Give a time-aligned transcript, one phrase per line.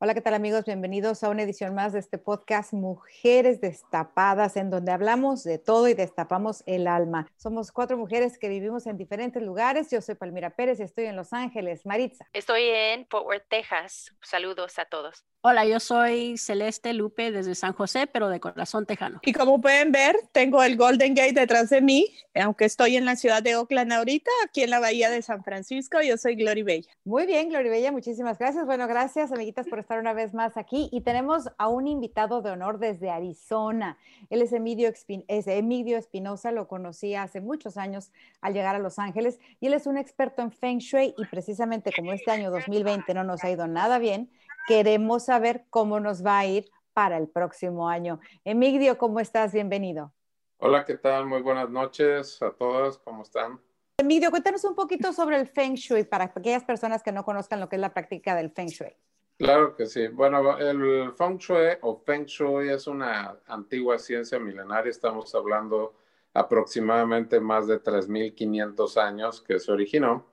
[0.00, 0.64] Hola, ¿qué tal amigos?
[0.64, 5.86] Bienvenidos a una edición más de este podcast Mujeres Destapadas, en donde hablamos de todo
[5.86, 7.28] y destapamos el alma.
[7.36, 9.92] Somos cuatro mujeres que vivimos en diferentes lugares.
[9.92, 11.86] Yo soy Palmira Pérez y estoy en Los Ángeles.
[11.86, 12.26] Maritza.
[12.32, 14.12] Estoy en Fort Worth, Texas.
[14.20, 15.24] Saludos a todos.
[15.46, 19.20] Hola, yo soy Celeste Lupe desde San José, pero de corazón tejano.
[19.22, 23.14] Y como pueden ver, tengo el Golden Gate detrás de mí, aunque estoy en la
[23.14, 26.90] ciudad de Oakland ahorita, aquí en la bahía de San Francisco, yo soy Glory Bella.
[27.04, 28.64] Muy bien, Glory Bella, muchísimas gracias.
[28.64, 30.88] Bueno, gracias, amiguitas, por estar una vez más aquí.
[30.90, 33.98] Y tenemos a un invitado de honor desde Arizona.
[34.30, 34.90] Él es Emilio,
[35.28, 39.74] es Emilio Espinosa, lo conocí hace muchos años al llegar a Los Ángeles, y él
[39.74, 43.50] es un experto en Feng Shui, y precisamente como este año 2020 no nos ha
[43.50, 44.30] ido nada bien,
[44.66, 48.20] queremos saber cómo nos va a ir para el próximo año.
[48.44, 49.52] Emigdio, ¿cómo estás?
[49.52, 50.12] Bienvenido.
[50.58, 51.26] Hola, ¿qué tal?
[51.26, 53.60] Muy buenas noches a todos, ¿cómo están?
[53.98, 57.68] Emigdio, cuéntanos un poquito sobre el Feng Shui para aquellas personas que no conozcan lo
[57.68, 58.96] que es la práctica del Feng Shui.
[59.36, 60.06] Claro que sí.
[60.08, 64.90] Bueno, el Feng Shui o Feng Shui es una antigua ciencia milenaria.
[64.90, 65.96] Estamos hablando
[66.32, 70.26] aproximadamente más de 3.500 años que se originó,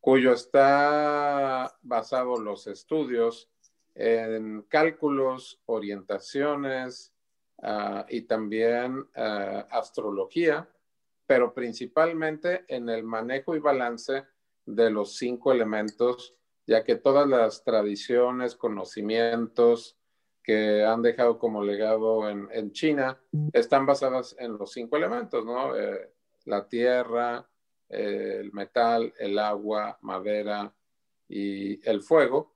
[0.00, 3.50] cuyo está basado los estudios
[3.94, 7.14] en cálculos, orientaciones
[7.58, 10.68] uh, y también uh, astrología,
[11.26, 14.24] pero principalmente en el manejo y balance
[14.66, 16.34] de los cinco elementos,
[16.66, 19.98] ya que todas las tradiciones, conocimientos
[20.42, 23.18] que han dejado como legado en, China
[23.52, 25.74] están basadas en los cinco elementos, ¿no?
[25.76, 26.12] Eh,
[26.44, 27.48] la tierra,
[27.88, 30.74] eh, el metal, el agua, madera
[31.28, 32.54] y el fuego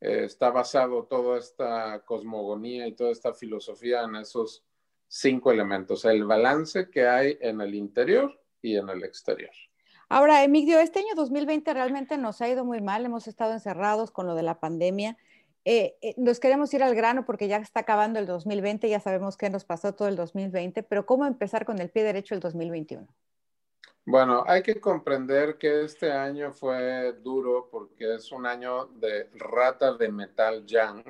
[0.00, 4.64] eh, está basado toda esta cosmogonía y toda esta filosofía en esos
[5.06, 9.50] cinco elementos, el balance que hay en el interior y en el exterior.
[10.12, 14.26] Ahora, Emigdio, este año 2020 realmente nos ha ido muy mal, hemos estado encerrados con
[14.26, 15.16] lo de la pandemia.
[15.64, 19.36] Eh, eh, nos queremos ir al grano porque ya está acabando el 2020, ya sabemos
[19.36, 23.06] qué nos pasó todo el 2020, pero ¿cómo empezar con el pie derecho el 2021?
[24.04, 29.92] Bueno, hay que comprender que este año fue duro porque es un año de rata
[29.96, 31.04] de metal yang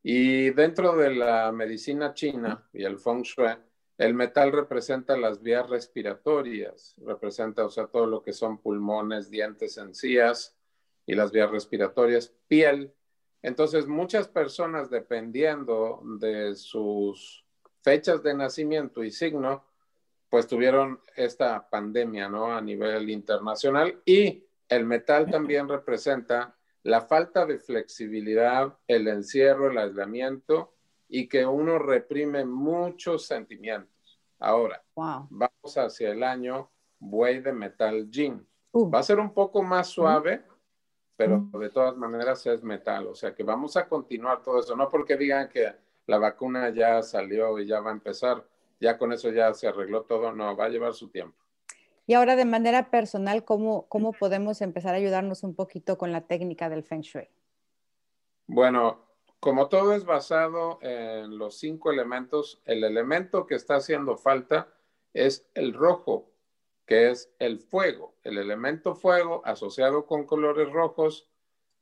[0.00, 3.56] y dentro de la medicina china y el feng shui,
[3.98, 9.76] el metal representa las vías respiratorias, representa, o sea, todo lo que son pulmones, dientes,
[9.76, 10.56] encías
[11.06, 12.92] y las vías respiratorias, piel.
[13.42, 17.44] Entonces, muchas personas, dependiendo de sus
[17.82, 19.64] fechas de nacimiento y signo,
[20.28, 22.56] pues tuvieron esta pandemia, ¿no?
[22.56, 29.76] A nivel internacional y el metal también representa la falta de flexibilidad, el encierro, el
[29.76, 30.72] aislamiento
[31.14, 34.18] y que uno reprime muchos sentimientos.
[34.38, 38.46] Ahora, vamos hacia el año buey de metal jean.
[38.72, 38.90] Uh.
[38.90, 40.42] Va a ser un poco más suave,
[41.14, 43.08] pero de todas maneras es metal.
[43.08, 44.74] O sea que vamos a continuar todo eso.
[44.74, 45.74] No porque digan que
[46.06, 48.42] la vacuna ya salió y ya va a empezar
[48.80, 51.36] ya con eso ya se arregló todo, no, va a llevar su tiempo.
[52.04, 56.22] Y ahora de manera personal, ¿cómo, cómo podemos empezar a ayudarnos un poquito con la
[56.22, 57.28] técnica del Feng Shui?
[58.48, 59.11] Bueno,
[59.42, 64.72] como todo es basado en los cinco elementos, el elemento que está haciendo falta
[65.12, 66.30] es el rojo,
[66.86, 68.14] que es el fuego.
[68.22, 71.28] El elemento fuego asociado con colores rojos.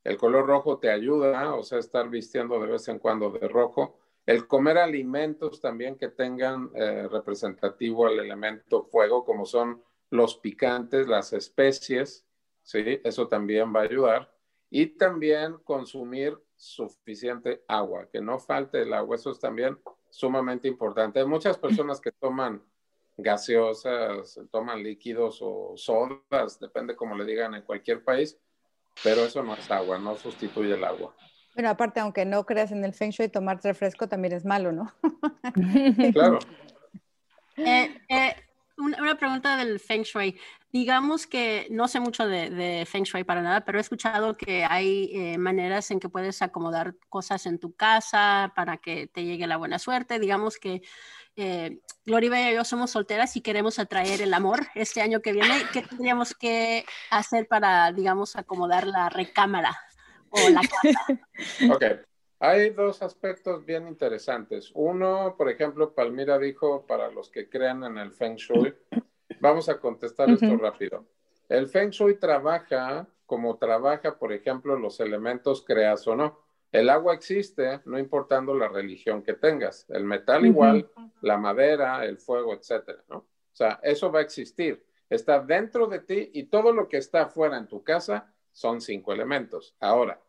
[0.04, 3.98] El color rojo te ayuda, o sea, estar vistiendo de vez en cuando de rojo.
[4.24, 11.08] El comer alimentos también que tengan eh, representativo al elemento fuego, como son los picantes,
[11.08, 12.24] las especies,
[12.62, 13.02] ¿sí?
[13.04, 14.34] Eso también va a ayudar.
[14.70, 19.78] Y también consumir suficiente agua, que no falte el agua, eso es también
[20.10, 21.18] sumamente importante.
[21.18, 22.62] Hay muchas personas que toman
[23.16, 28.38] gaseosas, toman líquidos o sodas, depende como le digan en cualquier país,
[29.02, 31.14] pero eso no es agua, no sustituye el agua.
[31.54, 34.92] Bueno, aparte, aunque no creas en el Feng Shui, tomar refresco también es malo, ¿no?
[36.12, 36.38] claro.
[37.56, 38.34] Eh, eh,
[38.78, 40.40] una, pregunta del Feng Shui.
[40.72, 45.10] Digamos que no sé mucho de, Feng Shui para nada, pero he escuchado que hay
[45.12, 49.56] eh, maneras en que puedes acomodar cosas en tu casa para que te llegue la
[49.56, 50.18] buena suerte.
[50.18, 50.82] Digamos que
[51.36, 55.62] eh, Gloria y yo somos solteras y queremos atraer el amor este año que viene.
[55.72, 59.76] ¿Qué tendríamos que hacer para, digamos, acomodar la recámara
[60.30, 61.20] o la casa?
[61.72, 61.84] Ok.
[62.42, 64.70] Hay dos aspectos bien interesantes.
[64.72, 68.74] Uno, por ejemplo, Palmira dijo, para los que crean en el Feng Shui,
[69.38, 71.06] vamos a contestar esto rápido.
[71.48, 76.40] El Feng Shui trabaja como trabaja, por ejemplo, los elementos creas o no.
[76.72, 79.86] El agua existe, no importando la religión que tengas.
[79.88, 80.90] El metal igual,
[81.20, 83.18] la madera, el fuego, etcétera, ¿no?
[83.18, 84.84] O sea, eso va a existir.
[85.08, 89.12] Está dentro de ti y todo lo que está afuera en tu casa son cinco
[89.12, 89.76] elementos.
[89.78, 90.20] Ahora,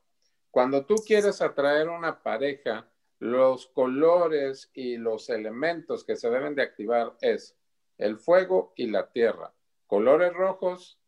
[0.52, 2.88] cuando tú quieres atraer una pareja,
[3.18, 7.58] los colores y los elementos que se deben de activar es
[8.02, 9.54] el fuego y la tierra.
[9.86, 11.00] Colores rojos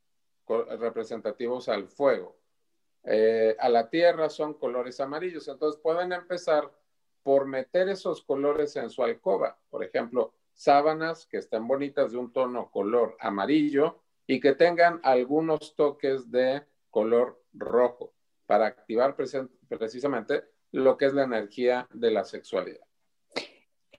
[0.47, 2.37] representativos al fuego.
[3.03, 5.47] Eh, a la tierra son colores amarillos.
[5.47, 6.71] Entonces pueden empezar
[7.23, 9.57] por meter esos colores en su alcoba.
[9.69, 15.75] Por ejemplo, sábanas que estén bonitas de un tono color amarillo y que tengan algunos
[15.75, 18.13] toques de color rojo
[18.45, 22.85] para activar precisamente lo que es la energía de la sexualidad.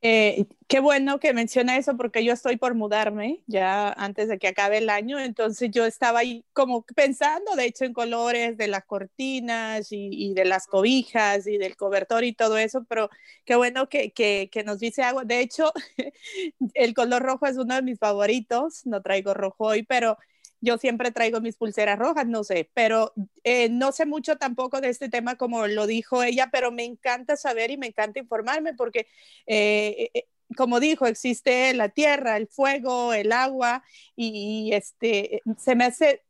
[0.06, 4.48] Eh, qué bueno que menciona eso porque yo estoy por mudarme ya antes de que
[4.48, 8.84] acabe el año, entonces yo estaba ahí como pensando, de hecho, en colores de las
[8.84, 13.08] cortinas y, de las cobijas y del cobertor y todo eso, pero
[13.46, 15.24] qué bueno que, que, que nos dice agua.
[15.24, 15.72] De hecho,
[16.74, 20.18] el color rojo es uno de mis favoritos, no traigo rojo hoy, pero
[20.64, 23.12] yo siempre traigo mis pulseras rojas, no sé, pero
[23.44, 27.36] eh, no sé mucho tampoco de este tema como lo dijo ella, pero me encanta
[27.36, 29.06] saber y me encanta informarme porque,
[29.46, 30.26] eh, eh,
[30.56, 33.84] como dijo, existe la tierra, el fuego, el agua
[34.16, 36.22] y, este, se me hace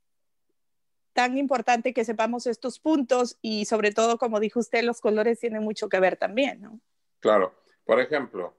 [1.12, 5.62] tan importante que sepamos estos puntos y sobre todo, como dijo usted, los colores tienen
[5.62, 6.80] mucho que ver también, ¿no?
[7.20, 7.54] Claro.
[7.84, 8.56] Por ejemplo,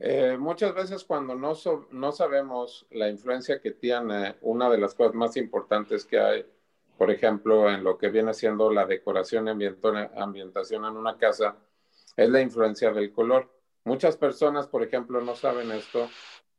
[0.00, 1.52] eh, muchas veces cuando no,
[1.90, 6.46] no sabemos la influencia que tiene, una de las cosas más importantes que hay,
[6.96, 9.66] por ejemplo, en lo que viene siendo la decoración y
[10.16, 11.56] ambientación en una casa,
[12.16, 13.50] es la influencia del color.
[13.84, 16.08] Muchas personas, por ejemplo, no saben esto,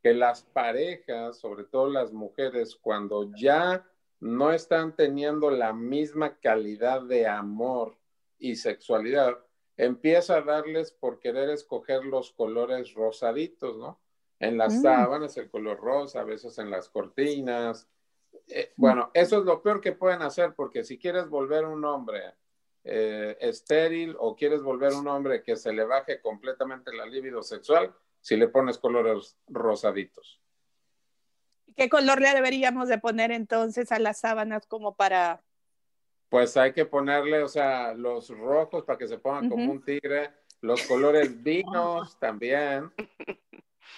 [0.03, 3.85] que las parejas, sobre todo las mujeres, cuando ya
[4.19, 7.97] no están teniendo la misma calidad de amor
[8.37, 9.39] y sexualidad,
[9.81, 13.99] empieza a darles por querer escoger los colores rosaditos, ¿no?
[14.39, 14.81] En las mm.
[14.83, 17.89] sábanas el color rosa, a veces en las cortinas.
[18.47, 22.21] Eh, bueno, eso es lo peor que pueden hacer porque si quieres volver un hombre
[22.83, 27.91] eh, estéril o quieres volver un hombre que se le baje completamente la libido sexual,
[28.19, 30.39] si le pones colores rosaditos.
[31.75, 35.41] ¿Qué color le deberíamos de poner entonces a las sábanas como para
[36.31, 40.31] pues hay que ponerle, o sea, los rojos para que se pongan como un tigre,
[40.61, 42.89] los colores vinos también,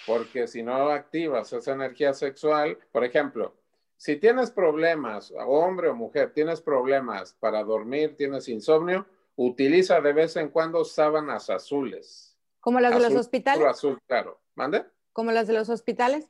[0.04, 3.54] porque si no activas esa energía sexual, por ejemplo,
[3.96, 10.34] si tienes problemas, hombre o mujer, tienes problemas para dormir, tienes insomnio, utiliza de vez
[10.34, 12.36] en cuando sábanas azules.
[12.58, 13.64] ¿Como las de los hospitales?
[13.64, 14.40] Azul, claro.
[14.56, 14.84] ¿Mande?
[15.12, 16.28] ¿Como las de los hospitales?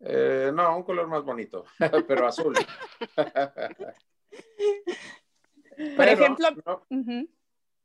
[0.00, 1.66] Eh, no, un color más bonito,
[2.08, 2.54] pero azul.
[5.96, 6.48] por ejemplo,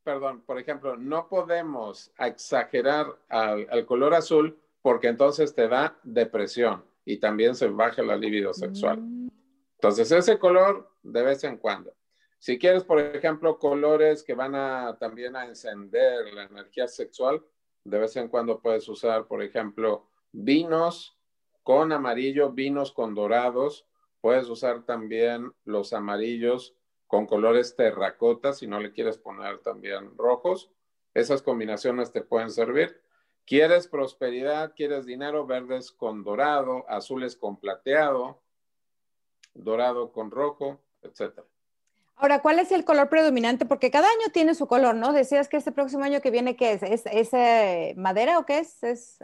[0.03, 7.17] perdón, por ejemplo, no podemos exagerar al, color azul porque entonces te da depresión y
[7.17, 8.99] también se baja la libido sexual.
[9.01, 9.29] Mm.
[9.75, 11.93] Entonces, ese color de vez en cuando.
[12.39, 17.41] Si quieres, por ejemplo, colores que van a también a encender la energía sexual,
[17.83, 21.17] de vez en cuando puedes usar, por ejemplo, vinos
[21.63, 23.85] con amarillo, vinos con dorados,
[24.23, 26.77] Puedes usar también los amarillos
[27.07, 30.71] con colores terracota si no le quieres poner también rojos.
[31.13, 33.01] Esas combinaciones te pueden servir.
[33.45, 34.75] ¿Quieres prosperidad?
[34.77, 35.45] ¿Quieres dinero?
[35.45, 38.39] Verdes con dorado, azules con plateado,
[39.55, 41.45] dorado con rojo, etcétera.
[42.15, 43.65] Ahora, ¿cuál es el color predominante?
[43.65, 45.11] Porque cada año tiene su color, ¿no?
[45.11, 46.83] Decías que este próximo año que viene, ¿qué es?
[46.83, 48.81] ¿Es, eh, madera o qué es?
[48.83, 49.19] Es,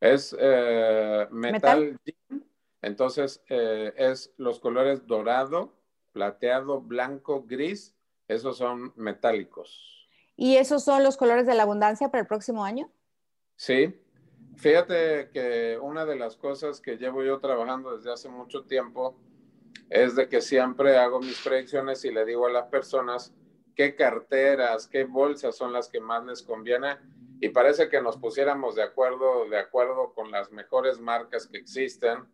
[0.00, 1.98] es eh, metal,
[2.30, 2.44] ¿Metal?
[2.84, 5.72] Entonces, eh, es los colores dorado,
[6.12, 7.94] plateado, blanco, gris,
[8.28, 10.08] esos son metálicos.
[10.36, 12.90] ¿Y esos son los colores de la abundancia para el próximo año?
[13.56, 14.00] Sí.
[14.56, 19.18] Fíjate que una de las cosas que llevo yo trabajando desde hace mucho tiempo
[19.90, 23.34] es de que siempre hago mis predicciones y le digo a las personas
[23.74, 26.96] qué carteras, qué bolsas son las que más les conviene
[27.40, 32.24] y parece que nos pusiéramos de acuerdo, de acuerdo con las mejores marcas que existen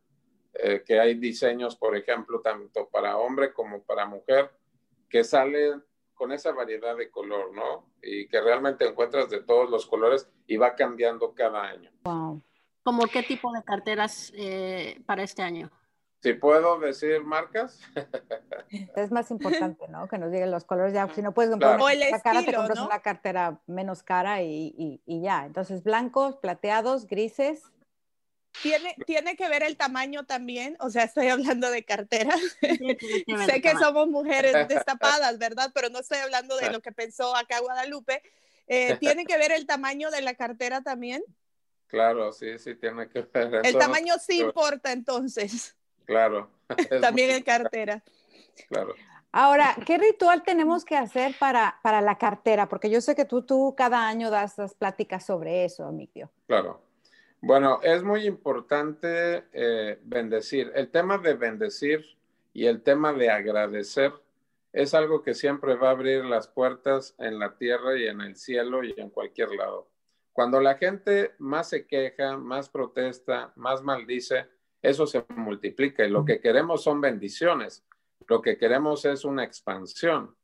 [0.55, 4.51] eh, que hay diseños, por ejemplo, tanto para hombre como para mujer,
[5.09, 5.83] que salen
[6.15, 7.91] con esa variedad de color, ¿no?
[8.03, 11.91] Y que realmente encuentras de todos los colores y va cambiando cada año.
[12.05, 12.43] Wow.
[12.83, 15.71] ¿Cómo qué tipo de carteras eh, para este año?
[16.23, 17.81] Si puedo decir marcas.
[18.95, 20.07] Es más importante, ¿no?
[20.07, 20.93] Que nos digan los colores.
[20.93, 25.23] Ya, si no puedes comprar una cara, te compras una cartera menos cara y, y,
[25.23, 25.47] ya.
[25.47, 27.73] Entonces, blancos, plateados, grises.
[28.63, 32.35] Tiene, tiene que ver el tamaño también, o sea, estoy hablando de cartera.
[33.47, 35.71] sé que somos mujeres destapadas, ¿verdad?
[35.75, 38.23] Pero no estoy hablando de lo que pensó acá Guadalupe.
[38.67, 41.23] Eh, ¿Tiene que ver el tamaño de la cartera también?
[41.87, 43.63] Claro, sí, sí, tiene que ver.
[43.65, 45.77] El tamaño sí importa entonces.
[46.05, 46.51] Claro.
[47.01, 48.03] También en cartera.
[48.69, 48.95] Claro.
[49.33, 52.69] Ahora, ¿qué ritual tenemos que hacer para, para la cartera?
[52.69, 56.31] Porque yo sé que tú, tú cada año das, das pláticas sobre eso, Mictio.
[56.47, 56.81] Claro.
[57.43, 60.71] Bueno, es muy importante eh, bendecir.
[60.75, 62.05] El tema de bendecir
[62.53, 64.13] y el tema de agradecer
[64.73, 68.37] es algo que siempre va a abrir las puertas en la tierra y en el
[68.37, 69.89] cielo y en cualquier lado.
[70.33, 74.47] Cuando la gente más se queja, más protesta, más maldice,
[74.83, 77.85] eso se multiplica y lo que queremos son bendiciones,
[78.29, 80.37] lo que queremos es una expansión.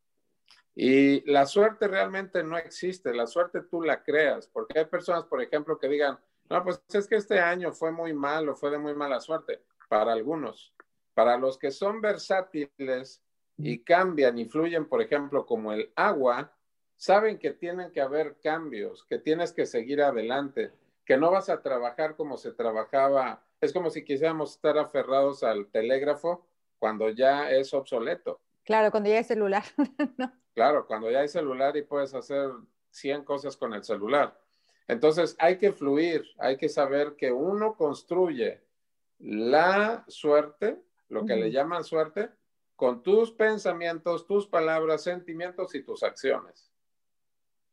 [0.75, 5.43] Y la suerte realmente no existe, la suerte tú la creas, porque hay personas, por
[5.43, 8.95] ejemplo, que digan, no, pues es que este año fue muy malo, fue de muy
[8.95, 10.73] mala suerte, para algunos.
[11.15, 13.23] Para los que son versátiles
[13.57, 16.53] y cambian, influyen, por ejemplo, como el agua,
[16.97, 20.73] saben que tienen que haber cambios, que tienes que seguir adelante,
[21.05, 25.67] que no vas a trabajar como se trabajaba es como si quisiéramos estar aferrados al
[25.69, 26.47] telégrafo
[26.79, 28.41] cuando ya es obsoleto.
[28.65, 29.63] Claro, cuando ya hay celular.
[30.57, 32.51] Claro, cuando ya hay celular y puedes hacer
[32.89, 34.41] 100 cosas con el celular.
[34.89, 38.63] Entonces hay que fluir, hay que saber que uno construye
[39.19, 42.31] la suerte, lo que le llaman suerte,
[42.77, 46.71] con tus pensamientos, tus palabras, sentimientos y tus acciones.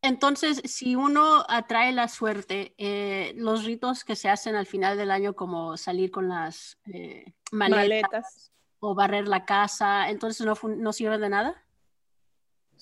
[0.01, 5.12] Entonces, si uno atrae la suerte, eh, los ritos que se hacen al final del
[5.12, 11.22] año, como salir con las eh, maletas, o barrer la casa, entonces no, no sirven
[11.22, 11.62] de nada?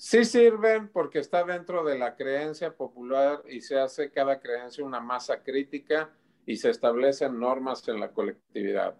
[0.04, 4.98] Sí sirven porque está dentro de la creencia popular y se hace cada creencia una
[4.98, 6.12] masa crítica
[6.44, 8.96] y se establecen normas en la colectividad.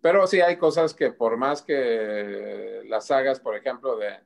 [0.00, 4.20] Pero sí hay cosas que por más que las hagas, por ejemplo, de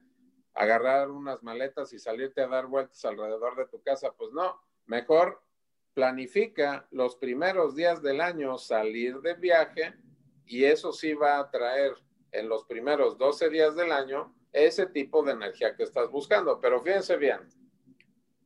[0.52, 5.42] agarrar unas maletas y salirte a dar vueltas alrededor de tu casa, pues no, mejor
[5.94, 9.94] planifica los primeros días del año salir de viaje
[10.44, 11.94] y eso sí va a traer
[12.30, 16.60] en los primeros 12 días del año ese tipo de energía que estás buscando.
[16.60, 17.40] Pero fíjense bien,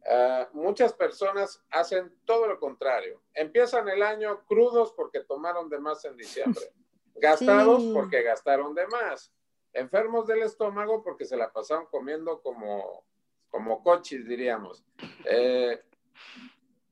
[0.04, 3.22] eh, muchas personas hacen todo lo contrario.
[3.32, 6.72] Empiezan el año crudos porque tomaron de más en diciembre,
[7.14, 9.34] gastados porque gastaron de más
[9.74, 13.04] enfermos del estómago porque se la pasaron comiendo como,
[13.50, 14.84] como coches, diríamos.
[15.24, 15.82] Eh,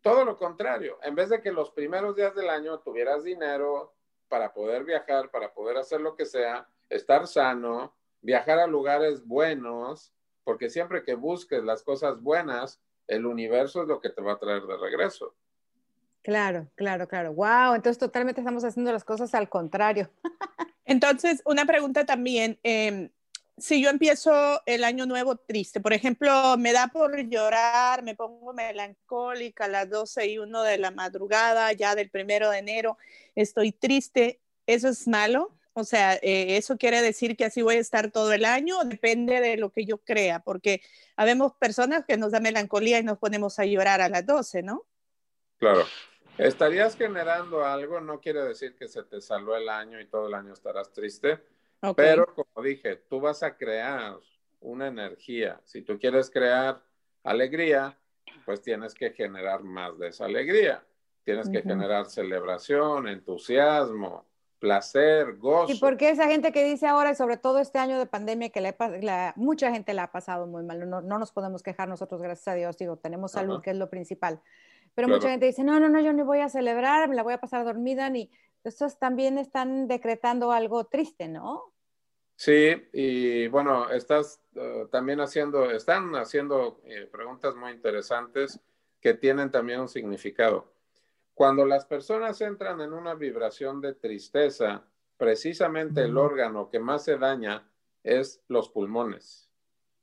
[0.02, 3.94] todo lo contrario, en vez de que los primeros días del año tuvieras dinero
[4.28, 10.12] para poder viajar, para poder hacer lo que sea, estar sano, viajar a lugares buenos,
[10.44, 14.38] porque siempre que busques las cosas buenas, el universo es lo que te va a
[14.38, 15.34] traer de regreso.
[16.22, 17.34] Claro, claro, claro.
[17.34, 20.10] Wow, entonces totalmente estamos haciendo las cosas al contrario.
[20.84, 22.58] Entonces, una pregunta también.
[22.62, 23.10] Em,
[23.58, 28.52] si yo empiezo el año nuevo triste, por ejemplo, me da por llorar, me pongo
[28.52, 32.98] melancólica a las 12 y 1 de la madrugada, ya del primero de enero,
[33.34, 35.50] estoy triste, ¿eso es malo?
[35.74, 38.84] O sea, eh, ¿eso quiere decir que así voy a estar todo el año?
[38.84, 40.82] Depende de lo que yo crea, porque
[41.16, 44.84] habemos personas que nos da melancolía y nos ponemos a llorar a las 12, ¿no?
[45.58, 45.84] Claro.
[46.38, 50.34] Estarías generando algo, no quiere decir que se te salvó el año y todo el
[50.34, 51.40] año estarás triste,
[51.94, 54.16] pero como dije, tú vas a crear
[54.60, 55.60] una energía.
[55.64, 56.82] Si tú quieres crear
[57.22, 57.98] alegría,
[58.44, 60.84] pues tienes que generar más de esa alegría.
[61.24, 64.26] Tienes que generar celebración, entusiasmo,
[64.62, 65.72] placer, gozo.
[65.72, 68.60] ¿Y por qué esa gente que dice ahora, sobre todo este año de pandemia, que
[68.60, 70.88] la, mucha gente la ha pasado muy mal?
[70.88, 73.90] No, no, nos podemos quejar nosotros, gracias a Dios, digo, tenemos salud, que es lo
[73.90, 74.40] principal.
[74.94, 77.34] Pero mucha gente dice, no, no, no, yo no voy a celebrar, me la voy
[77.34, 78.30] a pasar dormida, ni...
[78.62, 81.72] Estos también están decretando algo triste, ¿no?
[82.36, 88.60] Sí, y bueno, estás eh, también haciendo, están haciendo eh, preguntas muy interesantes
[89.00, 90.72] que tienen también un significado.
[91.34, 94.84] Cuando las personas entran en una vibración de tristeza,
[95.16, 97.68] precisamente el órgano que más se daña
[98.02, 99.48] es los pulmones.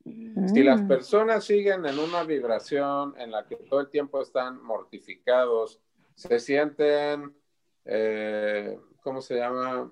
[0.03, 0.87] Si las mm.
[0.87, 5.81] personas siguen en una vibración en la que todo el tiempo están mortificados,
[6.15, 7.35] se sienten,
[7.85, 9.91] eh, ¿cómo se llama?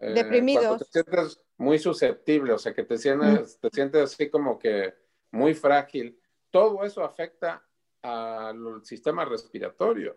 [0.00, 0.78] eh, Deprimidos.
[0.78, 4.94] te sientes muy susceptible, o sea, que te sientes, te sientes así como que
[5.32, 6.18] muy frágil,
[6.50, 7.65] todo eso afecta
[8.06, 10.16] al sistema respiratorio,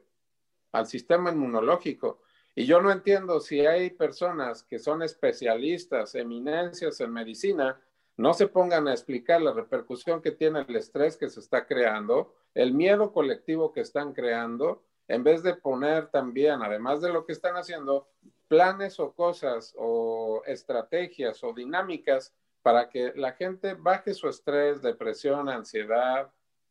[0.72, 2.22] al sistema inmunológico.
[2.55, 7.79] Y yo no entiendo si hay personas que son especialistas, eminencias en medicina,
[8.17, 12.36] no se pongan a explicar la repercusión que tiene el estrés que se está creando,
[12.53, 17.31] el miedo colectivo que están creando, en vez de poner también, además de lo que
[17.31, 18.10] están haciendo,
[18.48, 25.48] planes o cosas o estrategias o dinámicas para que la gente baje su estrés, depresión,
[25.50, 26.29] ansiedad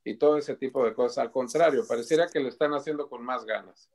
[0.09, 1.19] y todo ese tipo de cosas.
[1.19, 3.91] Al contrario, pareciera que lo están haciendo con más ganas.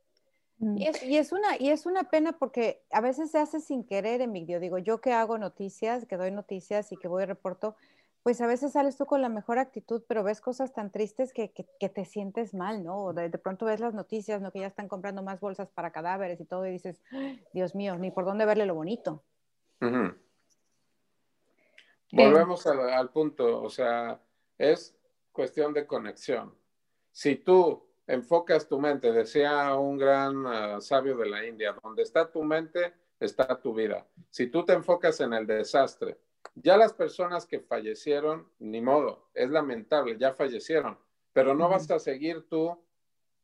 [0.58, 0.78] Mm.
[0.78, 3.84] Y es, y es, una, y es una pena porque a veces se hace sin
[3.84, 4.60] querer, Emilio.
[4.60, 7.76] Digo, yo que hago noticias, que doy noticias y que voy y reporto,
[8.22, 11.52] pues a veces sales tú con la mejor actitud, pero ves cosas tan tristes que,
[11.52, 13.12] que, te sientes mal, ¿no?
[13.12, 14.50] De, de, pronto ves las noticias, ¿no?
[14.50, 17.02] Que ya están comprando más bolsas para cadáveres y todo, y dices,
[17.52, 19.22] Dios mío, ni por dónde verle lo bonito.
[19.82, 20.18] Uh -huh.
[22.12, 24.18] Volvemos al, al punto, o sea,
[24.56, 24.96] es
[25.34, 26.54] cuestión de conexión.
[27.12, 32.30] Si tú enfocas tu mente, decía un gran uh, sabio de la India, donde está
[32.30, 34.06] tu mente, está tu vida.
[34.30, 36.18] Si tú te enfocas en el desastre,
[36.54, 40.98] ya las personas que fallecieron, ni modo, es lamentable, ya fallecieron,
[41.32, 42.78] pero no vas a seguir tú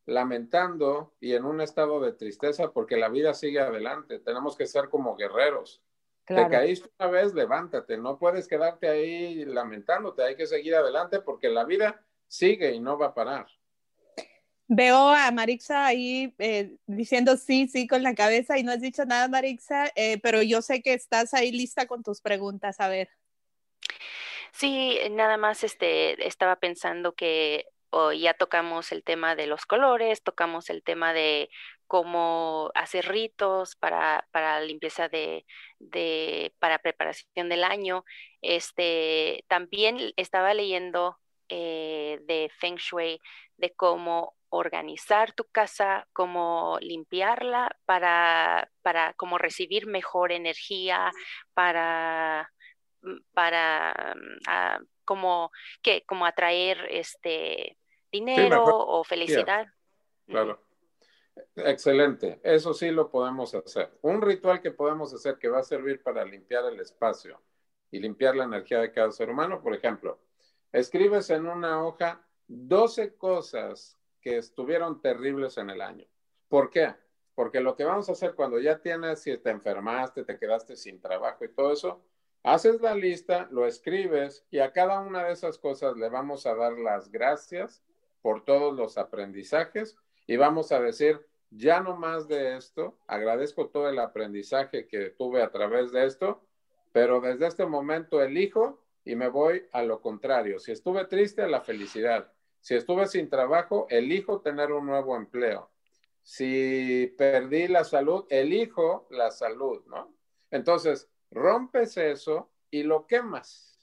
[0.06, 4.18] lamentando y en un estado de tristeza porque la vida sigue adelante.
[4.18, 5.82] Tenemos que ser como guerreros.
[6.30, 6.48] Claro.
[6.48, 11.48] Te caíste una vez, levántate, no puedes quedarte ahí lamentándote, hay que seguir adelante porque
[11.48, 13.48] la vida sigue y no va a parar.
[14.68, 19.04] Veo a Marixa ahí eh, diciendo sí, sí con la cabeza y no has dicho
[19.04, 22.78] nada, Marixa, eh, pero yo sé que estás ahí lista con tus preguntas.
[22.78, 23.08] A ver.
[24.52, 30.22] Sí, nada más este, estaba pensando que oh, ya tocamos el tema de los colores,
[30.22, 31.50] tocamos el tema de
[31.90, 35.44] cómo hacer ritos para, para limpieza de,
[35.80, 38.04] de, para preparación del año.
[38.42, 41.18] Este, también estaba leyendo
[41.48, 43.20] eh, de Feng Shui,
[43.56, 51.10] de cómo organizar tu casa, cómo limpiarla para, para como recibir mejor energía,
[51.54, 52.52] para,
[53.34, 54.14] para
[54.46, 55.50] uh, como,
[55.82, 56.04] ¿qué?
[56.06, 57.76] como atraer este
[58.12, 59.66] dinero sí, o felicidad.
[60.28, 60.69] Claro.
[61.56, 63.90] Excelente, eso sí lo podemos hacer.
[64.02, 67.40] Un ritual que podemos hacer que va a servir para limpiar el espacio
[67.90, 70.20] y limpiar la energía de cada ser humano, por ejemplo,
[70.72, 76.06] escribes en una hoja 12 cosas que estuvieron terribles en el año.
[76.48, 76.94] ¿Por qué?
[77.34, 81.00] Porque lo que vamos a hacer cuando ya tienes, si te enfermaste, te quedaste sin
[81.00, 82.02] trabajo y todo eso,
[82.42, 86.54] haces la lista, lo escribes y a cada una de esas cosas le vamos a
[86.54, 87.82] dar las gracias
[88.22, 93.88] por todos los aprendizajes y vamos a decir, ya no más de esto, agradezco todo
[93.88, 96.42] el aprendizaje que tuve a través de esto,
[96.92, 100.58] pero desde este momento elijo y me voy a lo contrario.
[100.58, 102.32] Si estuve triste, a la felicidad.
[102.60, 105.70] Si estuve sin trabajo, elijo tener un nuevo empleo.
[106.22, 110.14] Si perdí la salud, elijo la salud, ¿no?
[110.50, 113.78] Entonces, rompes eso y lo quemas.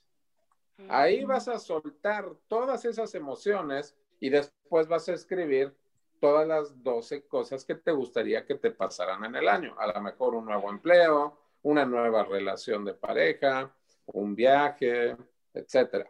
[0.90, 5.76] Ahí vas a soltar todas esas emociones y después vas a escribir
[6.20, 9.76] todas las 12 cosas que te gustaría que te pasaran en el año.
[9.80, 13.74] A lo mejor un nuevo empleo, una nueva relación de pareja,
[14.08, 15.16] un viaje,
[15.54, 16.10] etcétera.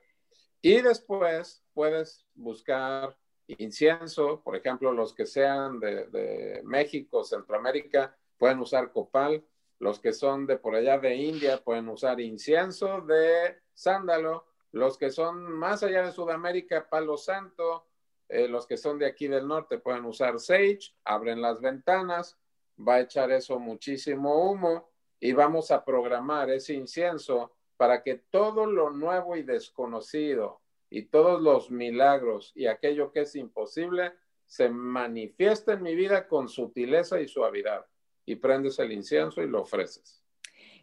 [0.62, 3.15] Y después puedes buscar
[3.48, 9.43] incienso, por ejemplo, los que sean de, de, México, Centroamérica, pueden usar copal,
[9.80, 15.12] los que son de por allá de India pueden usar incienso de sándalo, los que
[15.12, 17.87] son más allá de Sudamérica, palo santo,
[18.30, 22.38] eh, los que son de aquí del norte pueden usar sage, abren las ventanas,
[22.78, 28.66] va a echar eso muchísimo humo y vamos a programar ese incienso para que todo
[28.66, 34.13] lo nuevo y desconocido y todos los milagros y aquello que es imposible
[34.46, 37.86] se manifiesta en mi vida con sutileza y suavidad.
[38.26, 40.24] Y prendes el incienso y lo ofreces.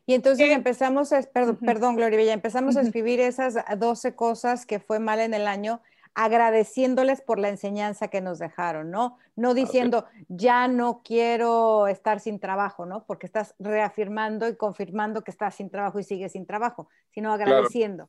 [0.07, 4.79] Y entonces empezamos, a, perdón, perdón, Gloria Bella, empezamos a escribir esas 12 cosas que
[4.79, 5.81] fue mal en el año,
[6.15, 9.19] agradeciéndoles por la enseñanza que nos dejaron, ¿no?
[9.35, 13.05] No diciendo, ya no quiero estar sin trabajo, ¿no?
[13.05, 18.09] Porque estás reafirmando y confirmando que estás sin trabajo y sigues sin trabajo, sino agradeciendo.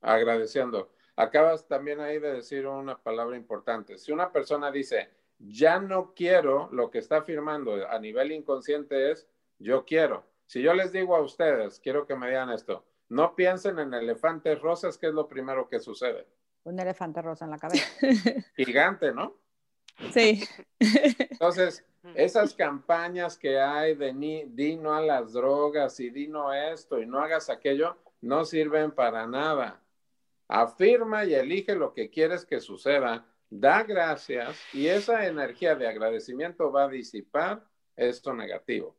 [0.00, 0.16] Claro.
[0.16, 0.90] Agradeciendo.
[1.14, 3.96] Acabas también ahí de decir una palabra importante.
[3.96, 9.28] Si una persona dice, ya no quiero, lo que está afirmando a nivel inconsciente es,
[9.58, 10.24] yo quiero.
[10.46, 14.60] Si yo les digo a ustedes, quiero que me digan esto, no piensen en elefantes
[14.60, 16.26] rosas, que es lo primero que sucede.
[16.66, 17.86] Un elefante rosa en la cabeza.
[18.56, 19.34] Gigante, ¿no?
[20.12, 20.42] Sí.
[20.78, 26.52] Entonces, Esas campañas que hay de ni, di no a las drogas y di no
[26.52, 29.80] esto y no hagas aquello, no sirven para nada.
[30.48, 36.70] Afirma y elige lo que quieres que suceda, da gracias y esa energía de agradecimiento
[36.70, 37.64] va a disipar
[37.96, 38.96] esto negativo.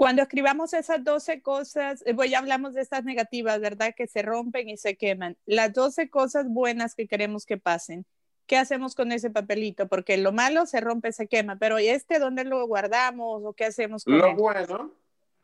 [0.00, 3.92] Cuando escribamos esas 12 cosas, eh, voy, hablamos de estas negativas, ¿verdad?
[3.94, 5.36] Que se rompen y se queman.
[5.44, 8.06] Las 12 cosas buenas que queremos que pasen.
[8.46, 9.88] ¿Qué hacemos con ese papelito?
[9.88, 13.66] Porque lo malo se rompe, se quema, pero ¿y este dónde lo guardamos o qué
[13.66, 14.90] hacemos con Lo bueno,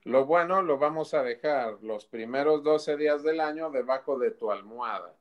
[0.05, 4.51] lo bueno lo vamos a dejar los primeros 12 días del año debajo de tu
[4.51, 5.13] almohada.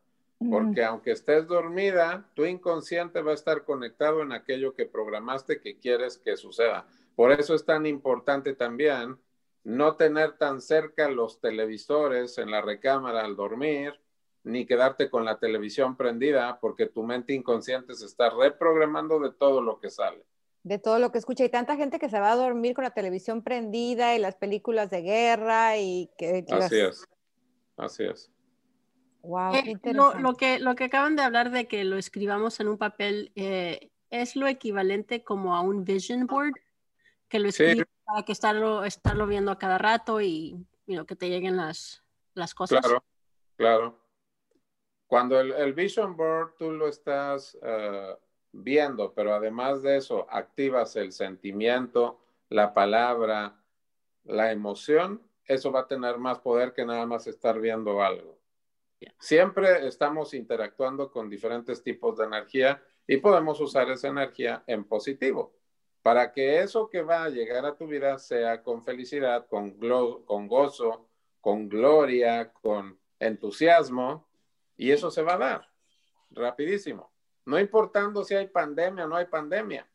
[0.49, 5.77] Porque aunque estés dormida, tu inconsciente va a estar conectado en aquello que programaste que
[5.77, 6.87] quieres que suceda.
[7.17, 9.17] Por eso es tan importante también
[9.65, 13.99] no tener tan cerca los televisores en la recámara al dormir,
[14.43, 19.62] ni quedarte con la televisión prendida, porque tu mente inconsciente se está reprogramando de todo
[19.62, 20.23] lo que sale.
[20.62, 21.43] De todo lo que escucha.
[21.43, 24.91] Y tanta gente que se va a dormir con la televisión prendida y las películas
[24.91, 26.45] de guerra y que...
[26.51, 27.06] Así es.
[27.75, 28.32] Así es.
[29.23, 32.78] Wow, eh, lo, que, lo que acaban de hablar de que lo escribamos en un
[32.78, 36.54] papel eh, es lo equivalente como a un vision board,
[37.27, 41.57] que lo escribes para que estarlo, estarlo viendo a cada rato y que te lleguen
[41.57, 42.81] las, las cosas.
[42.81, 43.03] Claro,
[43.55, 43.99] claro.
[45.07, 48.15] Cuando el, Vision Board tú lo estás eh,
[48.51, 53.61] viendo, pero además de eso, activas el sentimiento, la palabra,
[54.23, 58.39] la emoción, eso va a tener más poder que nada más estar viendo algo.
[59.19, 65.53] Siempre estamos interactuando con diferentes tipos de energía y podemos usar esa energía en positivo
[66.05, 69.71] para que eso que va a llegar a tu vida sea con felicidad, con,
[70.25, 71.07] con gozo,
[71.41, 74.23] con gloria, con entusiasmo,
[74.77, 75.69] y eso se va a dar
[76.29, 77.09] rapidísimo,
[77.43, 79.87] no importando si hay pandemia o no hay pandemia.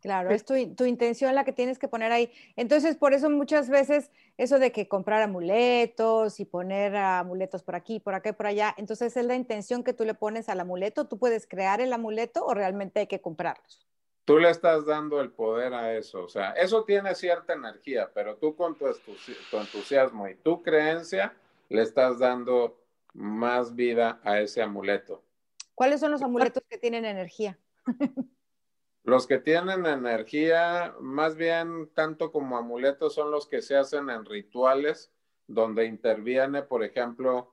[0.00, 2.30] Claro, es tu, tu, intención la que tienes que poner ahí.
[2.54, 7.98] Entonces, por eso muchas veces eso de que comprar amuletos y poner amuletos por aquí,
[7.98, 11.08] por acá, por allá, entonces es la intención que tú le pones al amuleto.
[11.08, 13.88] ¿Tú puedes crear el amuleto o realmente hay que comprarlos?
[14.24, 16.24] Tú le estás dando el poder a eso.
[16.24, 18.86] O sea, eso tiene cierta energía, pero tú con tu,
[19.52, 21.34] entusiasmo y tu creencia
[21.68, 22.78] le estás dando
[23.14, 25.22] más vida a ese amuleto.
[25.74, 27.58] ¿Cuáles son los amuletos que tienen energía?
[29.04, 34.24] los que tienen energía, más bien tanto como amuletos, son los que se hacen en
[34.24, 35.10] rituales
[35.48, 37.52] donde interviene, por ejemplo,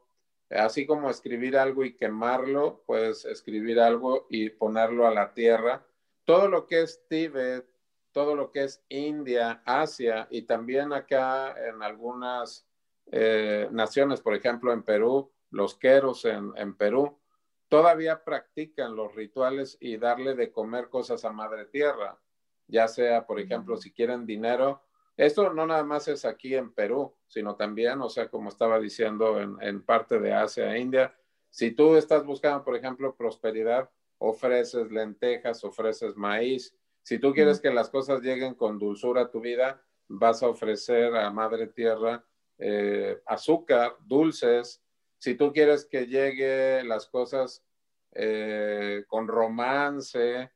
[0.49, 5.83] así como escribir algo y quemarlo, puedes escribir algo y ponerlo a la tierra
[6.29, 7.67] todo lo que es Tíbet,
[8.11, 12.67] todo lo que es India, Asia y también acá en algunas
[13.11, 17.17] eh, naciones, por ejemplo en Perú, los queros en, en, Perú,
[17.67, 22.19] todavía practican los rituales y darle de comer cosas a Madre Tierra,
[22.67, 24.83] ya sea, por ejemplo, si quieren dinero.
[25.17, 29.41] Esto no nada más es aquí en Perú, sino también, o sea, como estaba diciendo,
[29.41, 31.11] en, en parte de Asia e India.
[31.49, 36.75] Si tú estás buscando, por ejemplo, prosperidad, ofreces lentejas, ofreces maíz.
[37.01, 41.15] Si tú quieres que las cosas lleguen con dulzura a tu vida, vas a ofrecer
[41.15, 42.23] a Madre Tierra
[42.57, 44.83] eh, azúcar, dulces.
[45.17, 47.63] Si tú quieres que llegue las cosas
[48.11, 50.51] eh, con romance,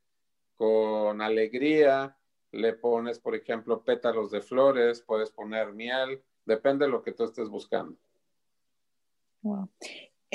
[0.56, 2.18] con alegría,
[2.52, 7.24] le pones, por ejemplo, pétalos de flores, puedes poner miel, depende de lo que tú
[7.24, 7.98] estés buscando.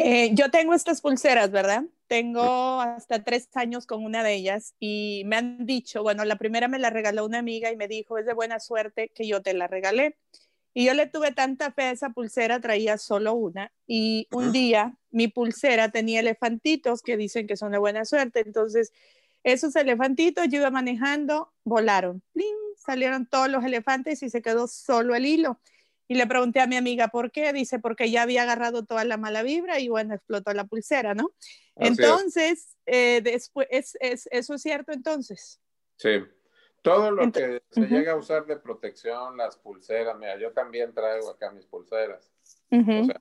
[0.01, 1.83] Eh, yo tengo estas pulseras, ¿verdad?
[2.07, 6.69] Tengo hasta tres años con una de ellas y me han dicho, bueno, la primera
[6.69, 9.55] me la regaló una amiga y me dijo, es de buena suerte que yo te
[9.55, 10.17] la regalé.
[10.73, 13.73] Y yo le tuve tanta fe a esa pulsera, traía solo una.
[13.89, 18.45] Y un día mi pulsera tenía elefantitos que dicen que son de buena suerte.
[18.47, 18.93] Entonces,
[19.43, 22.23] esos elefantitos yo iba manejando, volaron.
[22.77, 25.59] Salieron todos los elefantes y se quedó solo el hilo.
[26.09, 27.53] Y le pregunté a mi amiga por qué.
[27.53, 31.31] Dice, porque ya había agarrado toda la mala vibra y bueno, explotó la pulsera, ¿no?
[31.77, 35.61] entonces, eh, después, es, ¿eso es cierto entonces?
[35.97, 36.25] Sí.
[36.83, 41.31] Todo lo que se llega a usar de protección, las pulseras, mira, yo también traigo
[41.31, 42.33] acá mis pulseras.
[42.71, 43.21] o sea,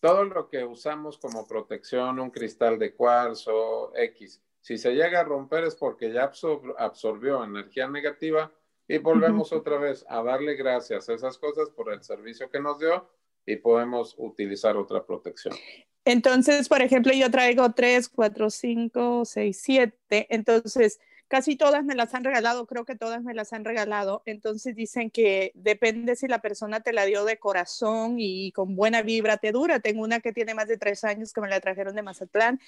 [0.00, 5.24] todo lo que usamos como protección, un cristal de cuarzo, X, si se llega a
[5.24, 6.30] romper es porque ya
[6.78, 8.50] absorbió energía negativa
[8.86, 12.78] y volvemos otra vez a darle gracias a esas cosas por el servicio que nos
[12.78, 13.08] dio
[13.46, 15.54] y podemos utilizar otra protección.
[16.04, 20.26] Entonces, por ejemplo, yo traigo tres, cuatro, cinco, seis, siete.
[20.28, 24.22] Entonces, casi todas me las han regalado, creo que todas me las han regalado.
[24.26, 29.00] Entonces dicen que depende si la persona te la dio de corazón y con buena
[29.00, 29.80] vibra te dura.
[29.80, 32.60] Tengo una que tiene más de tres años que me la trajeron de Mazatlán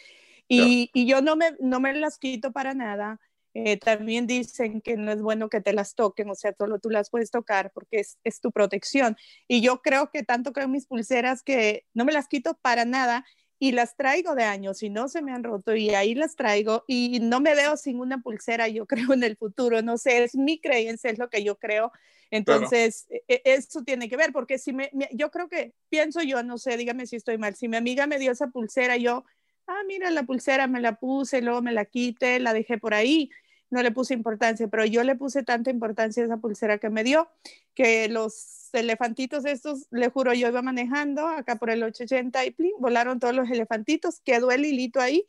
[0.49, 3.21] y, y yo no me, no me las quito para nada
[3.59, 6.91] Eh, también dicen que no es bueno que te las toquen, o sea, solo tú
[6.91, 9.17] las puedes tocar porque es, es tu protección.
[9.49, 13.25] Y yo creo que tanto creo mis pulseras que no me las quito para nada
[13.59, 16.85] y las traigo de años y no se me han roto y ahí las traigo
[16.87, 20.35] y no me veo sin una pulsera, yo creo en el futuro, no sé, es
[20.35, 21.93] mi creencia, es lo que yo creo.
[22.31, 26.43] Entonces, e, e, eso tiene que ver, porque si me, yo creo que, pienso yo,
[26.43, 29.25] no sé, dígame si estoy mal, si mi amiga me dio esa pulsera, yo,
[29.67, 33.31] ah, mira la pulsera, me la puse, luego me la quité, la dejé por ahí
[33.71, 37.05] no le puse importancia, pero yo le puse tanta importancia a esa pulsera que me
[37.05, 37.29] dio,
[37.75, 42.73] que los elefantitos estos, le juro, yo iba manejando acá por el 880 y plin,
[42.79, 45.27] volaron todos los elefantitos, quedó el hilito ahí,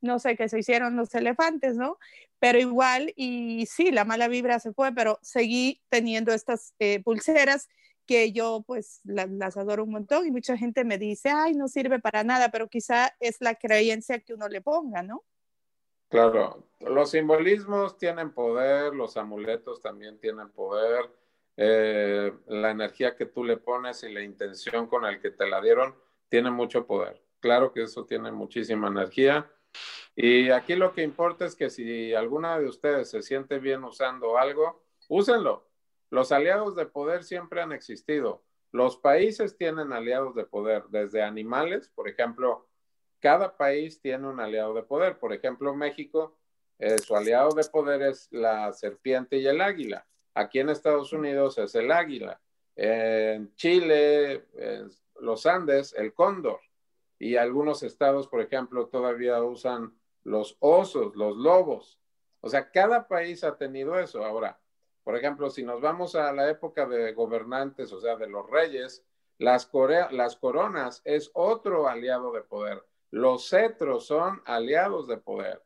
[0.00, 1.98] no sé qué se hicieron los elefantes, ¿no?
[2.38, 7.68] Pero igual, y sí, la mala vibra se fue, pero seguí teniendo estas eh, pulseras
[8.06, 11.98] que yo pues las adoro un montón y mucha gente me dice, ay, no sirve
[12.00, 15.24] para nada, pero quizá es la creencia que uno le ponga, ¿no?
[16.08, 21.10] Claro, los simbolismos tienen poder, los amuletos también tienen poder,
[21.56, 25.60] eh, la energía que tú le pones y la intención con el que te la
[25.60, 25.94] dieron
[26.28, 27.20] tiene mucho poder.
[27.40, 29.50] Claro que eso tiene muchísima energía.
[30.14, 34.38] Y aquí lo que importa es que si alguna de ustedes se siente bien usando
[34.38, 35.68] algo, úsenlo.
[36.10, 38.44] Los aliados de poder siempre han existido.
[38.70, 42.67] Los países tienen aliados de poder, desde animales, por ejemplo,
[43.20, 45.18] cada país tiene un aliado de poder.
[45.18, 46.36] Por ejemplo, México,
[46.78, 50.06] eh, su aliado de poder es la serpiente y el águila.
[50.34, 52.40] Aquí en Estados Unidos es el águila.
[52.76, 56.60] En Chile, en los Andes, el cóndor.
[57.18, 61.98] Y algunos estados, por ejemplo, todavía usan los osos, los lobos.
[62.40, 64.24] O sea, cada país ha tenido eso.
[64.24, 64.60] Ahora,
[65.02, 69.04] por ejemplo, si nos vamos a la época de gobernantes, o sea, de los reyes,
[69.38, 69.70] las,
[70.10, 72.84] las coronas es otro aliado de poder.
[73.10, 75.62] Los cetros son aliados de poder.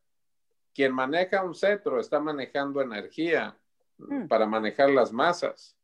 [0.75, 3.57] Quien maneja un cetro está manejando energía
[3.99, 4.27] hmm.
[4.29, 5.77] para manejar las masas.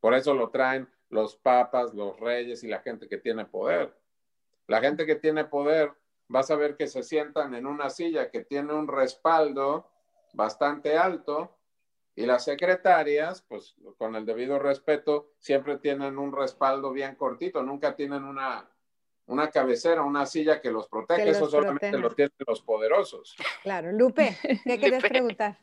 [0.00, 3.96] Por eso lo traen los papas, los reyes y la gente que tiene poder.
[4.66, 5.92] La gente que tiene poder,
[6.28, 9.90] vas a ver que se sientan en una silla que tiene un respaldo
[10.34, 11.56] bastante alto
[12.14, 17.94] y las secretarias, pues con el debido respeto, siempre tienen un respaldo bien cortito, nunca
[17.94, 18.68] tienen una
[19.28, 23.36] una cabecera, una silla que los protege, eso solamente lo tienen los poderosos.
[23.62, 25.58] Claro, Lupe, ¿qué quieres preguntar?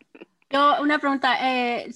[0.50, 1.92] Yo, una pregunta, eh,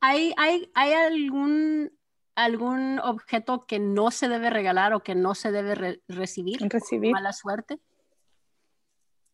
[0.00, 1.92] ¿hay, hay, ¿hay algún,
[2.36, 6.60] algún objeto que no se debe regalar o que no se debe recibir?
[6.68, 7.12] Recibir.
[7.12, 7.80] Mala suerte.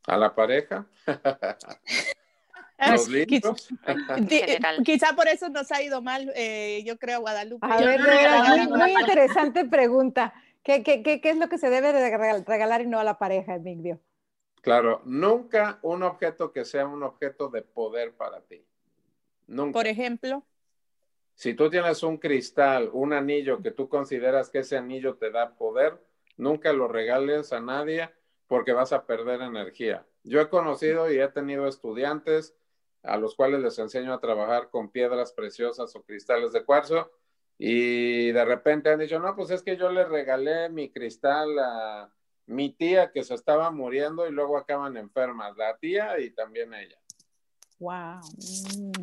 [0.06, 0.86] A la pareja.
[2.90, 3.68] Los libros.
[4.84, 7.66] Quizá por eso nos ha ido mal, eh, yo creo, Guadalupe.
[7.66, 10.34] A ver, muy interesante pregunta.
[10.64, 13.18] ¿Qué, qué, qué, qué es lo que se debe de regalar y no a la
[13.18, 14.00] pareja, Emilio?
[14.62, 18.64] Claro, nunca un objeto que sea un objeto de poder para ti.
[19.46, 19.74] Nunca.
[19.74, 20.42] Por ejemplo.
[21.34, 25.54] Si tú tienes un cristal, un anillo que tú consideras que ese anillo te da
[25.54, 26.02] poder,
[26.38, 28.08] nunca lo regales a nadie
[28.46, 30.06] porque vas a perder energía.
[30.22, 32.56] Yo he conocido y he tenido estudiantes
[33.02, 37.10] a los cuales les enseño a trabajar con piedras preciosas o cristales de cuarzo
[37.58, 42.12] y de repente han dicho, no, pues es que yo le regalé mi cristal a
[42.46, 46.98] mi tía que se estaba muriendo y luego acaban enfermas, la tía y también ella.
[47.78, 48.20] Wow.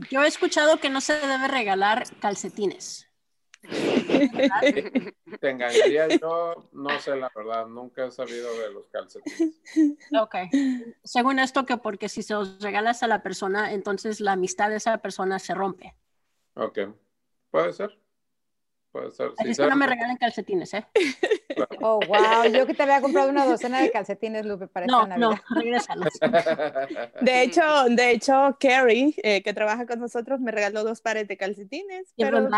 [0.09, 3.07] Yo he escuchado que no se debe regalar calcetines.
[5.39, 9.55] Te engañaría yo, no sé la verdad, nunca he sabido de los calcetines.
[10.19, 10.35] Ok.
[11.03, 14.77] Según esto, que porque si se los regalas a la persona, entonces la amistad de
[14.77, 15.95] esa persona se rompe.
[16.55, 16.79] Ok,
[17.51, 18.00] puede ser.
[18.93, 20.85] Así que no me regalen calcetines, ¿eh?
[21.81, 22.51] Oh, wow.
[22.51, 25.41] Yo que te había comprado una docena de calcetines, Lupe, para no, esta Navidad.
[25.49, 26.13] No, regrésalos.
[27.21, 31.37] De hecho, de hecho, Carrie, eh, que trabaja con nosotros, me regaló dos pares de
[31.37, 32.13] calcetines.
[32.17, 32.49] pero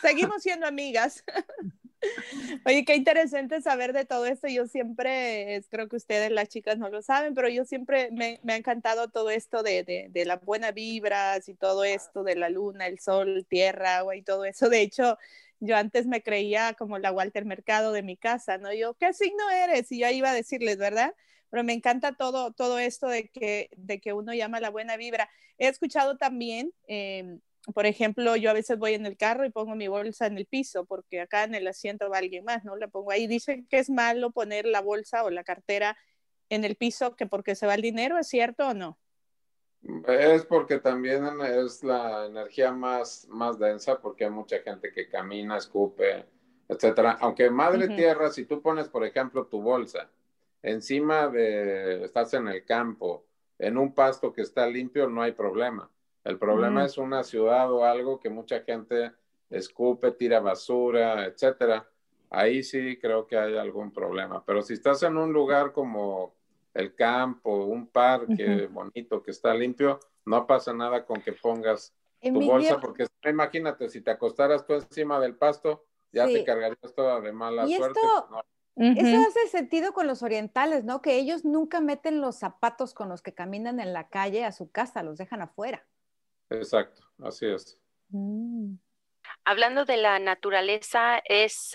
[0.00, 1.24] seguimos siendo amigas.
[2.66, 4.48] Oye, qué interesante saber de todo esto.
[4.48, 8.54] Yo siempre, creo que ustedes, las chicas, no lo saben, pero yo siempre me, me
[8.54, 12.48] ha encantado todo esto de, de, de las buenas vibras y todo esto de la
[12.48, 14.68] luna, el sol, tierra, agua y todo eso.
[14.68, 15.16] De hecho,
[15.62, 18.72] yo antes me creía como la Walter Mercado de mi casa, ¿no?
[18.74, 19.92] Yo, ¿qué signo eres?
[19.92, 21.14] Y yo iba a decirles, ¿verdad?
[21.50, 25.30] Pero me encanta todo, todo esto de que, de que uno llama la buena vibra.
[25.58, 27.40] He escuchado también, em,
[27.74, 30.46] por ejemplo, yo a veces voy en el carro y pongo mi bolsa en el
[30.46, 32.74] piso, porque acá en el asiento va alguien más, ¿no?
[32.74, 33.28] La pongo ahí.
[33.28, 35.96] Dicen que es malo poner la bolsa o la cartera
[36.48, 38.98] en el piso, que porque se va el dinero, ¿es cierto o no?
[40.06, 45.56] Es porque también es la energía más, más densa, porque hay mucha gente que camina,
[45.56, 46.24] escupe,
[46.68, 47.18] etcétera.
[47.20, 50.08] Aunque Madre Tierra, si tú pones, por ejemplo, tu bolsa
[50.62, 53.26] encima de, estás en el campo,
[53.58, 55.90] en un pasto que está limpio, no hay problema.
[56.24, 59.12] El problema es una ciudad o algo que mucha gente
[59.50, 61.88] escupe, tira basura, etcétera.
[62.30, 64.44] Ahí sí creo que hay algún problema.
[64.44, 66.34] Pero si estás en un lugar como
[66.74, 72.40] el campo, un parque bonito que está limpio, no pasa nada con que pongas tu
[72.40, 77.32] bolsa, porque imagínate, si te acostaras tú encima del pasto, ya te cargarías toda de
[77.32, 78.00] mala suerte.
[78.74, 81.02] Pues eso hace sentido con los orientales, ¿no?
[81.02, 84.70] Que ellos nunca meten los zapatos con los que caminan en la calle a su
[84.70, 85.86] casa, los dejan afuera.
[86.48, 87.78] Exacto, así es.
[88.08, 88.76] Mm.
[89.44, 91.72] Hablando de la naturaleza, es,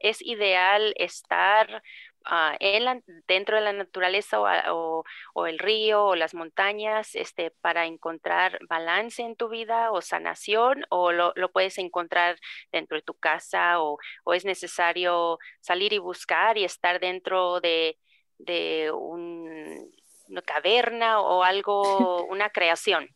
[0.00, 1.82] es ideal estar
[2.30, 4.40] uh, en dentro de la naturaleza
[4.72, 10.00] o, o, el río o las montañas este, para encontrar balance en tu vida o
[10.00, 12.38] sanación o lo, lo puedes encontrar
[12.72, 17.98] dentro de tu casa o, o, es necesario salir y buscar y estar dentro de,
[18.38, 19.90] de un,
[20.28, 23.08] una caverna o algo, una creación.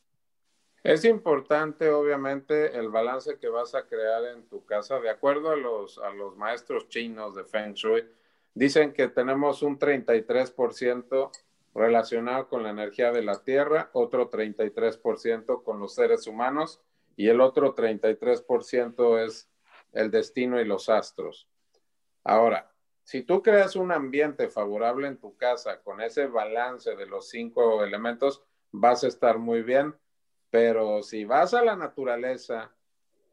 [0.84, 5.00] Es importante, obviamente, el balance que vas a crear en tu casa.
[5.00, 8.08] De acuerdo a los, a los maestros chinos de Feng Shui,
[8.58, 11.30] dicen que tenemos un 33%
[11.74, 16.80] relacionado con la energía de la Tierra, otro 33% con los seres humanos
[17.16, 19.48] y el otro 33% es
[19.92, 21.48] el destino y los astros.
[22.24, 22.70] Ahora,
[23.04, 27.82] si tú creas un ambiente favorable en tu casa con ese balance de los cinco
[27.84, 29.94] elementos, vas a estar muy bien
[30.50, 32.72] pero si vas a la naturaleza,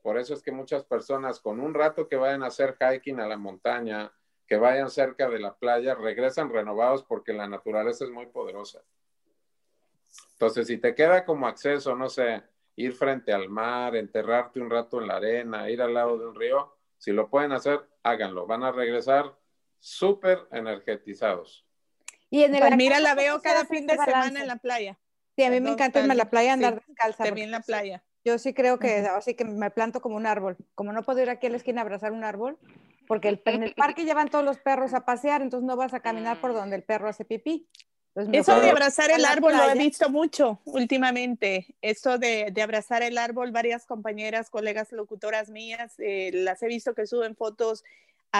[0.02, 3.28] por eso es que muchas personas con un rato que vayan a hacer hiking a
[3.28, 4.12] la montaña,
[4.48, 8.82] que vayan cerca de la playa, regresan renovados porque la naturaleza es muy poderosa.
[10.34, 12.44] Entonces, si te queda como acceso, no sé,
[12.76, 16.36] ir frente al mar, enterrarte un rato en la arena, ir al lado de un
[16.36, 18.46] río, si lo pueden hacer, háganlo.
[18.46, 19.36] Van a regresar
[19.80, 21.66] súper energetizados.
[22.30, 24.98] Y en el pues mira, la veo cada fin de semana en la playa.
[25.36, 27.24] Sí, a mí me encanta irme a la playa, andar descalza.
[27.24, 28.04] También en la playa.
[28.24, 30.58] Yo sí creo que, así que me planto como un árbol.
[30.74, 32.58] Como no puedo ir aquí a la esquina a abrazar un árbol,
[33.08, 36.00] porque el, en el parque llevan todos los perros a pasear, entonces no vas a
[36.00, 37.68] caminar por donde el perro hace pipí.
[38.32, 41.76] Eso de abrazar el árbol lo he visto mucho últimamente.
[41.82, 46.94] Eso de, de, abrazar el árbol, varias compañeras, colegas locutoras mías, eh, las he visto
[46.94, 47.84] que suben fotos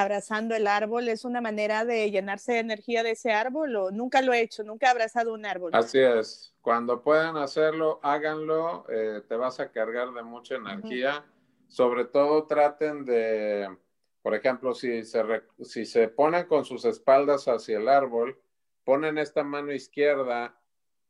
[0.02, 4.22] abrazando el árbol es una manera de llenarse de energía de ese árbol o nunca
[4.22, 5.72] lo he hecho, nunca he abrazado un árbol.
[5.74, 11.24] Así es, cuando puedan hacerlo, háganlo, eh, te vas a cargar de mucha energía.
[11.68, 13.70] Sobre todo traten de,
[14.26, 15.24] por ejemplo, si se,
[15.62, 18.42] si se ponen con sus espaldas hacia el árbol,
[18.84, 20.60] ponen esta mano izquierda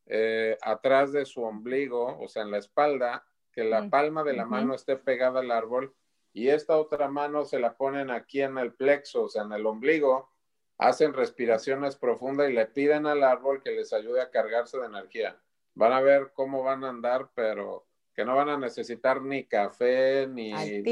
[0.05, 4.45] eh, atrás de su ombligo, o sea, en la espalda, que la palma de la
[4.45, 5.95] mano esté pegada al árbol
[6.33, 9.65] y esta otra mano se la ponen aquí en el plexo, o sea, en el
[9.65, 10.29] ombligo,
[10.77, 15.39] hacen respiraciones profundas y le piden al árbol que les ayude a cargarse de energía.
[15.73, 20.27] Van a ver cómo van a andar, pero que no van a necesitar ni café
[20.27, 20.51] ni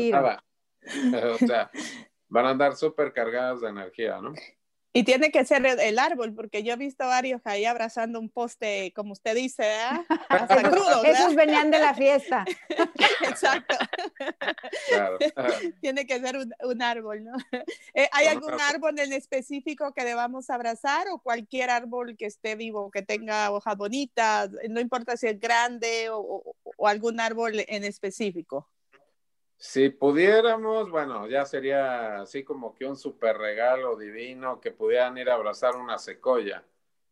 [0.10, 0.42] nada.
[1.34, 1.70] o sea,
[2.34, 4.34] van a andar súper cargadas de energía, ¿no?
[4.92, 8.92] Y tiene que ser el, árbol, porque yo he visto varios ahí abrazando un poste,
[8.96, 10.06] como usted dice, ¿eh?
[11.06, 12.46] Esos venían de la fiesta.
[13.22, 13.76] Exacto.
[14.90, 15.18] Claro.
[15.82, 17.34] tiene que ser un, árbol, ¿no?
[17.96, 22.90] Eh, ¿Hay algún árbol en específico que debamos abrazar o cualquier árbol que esté vivo,
[22.90, 26.56] que tenga hojas bonitas, no importa si es grande o
[26.88, 28.68] algún árbol en específico?
[29.66, 35.30] Si pudiéramos, bueno, ya sería así como que un super regalo divino que pudieran ir
[35.30, 36.66] a abrazar una secoya.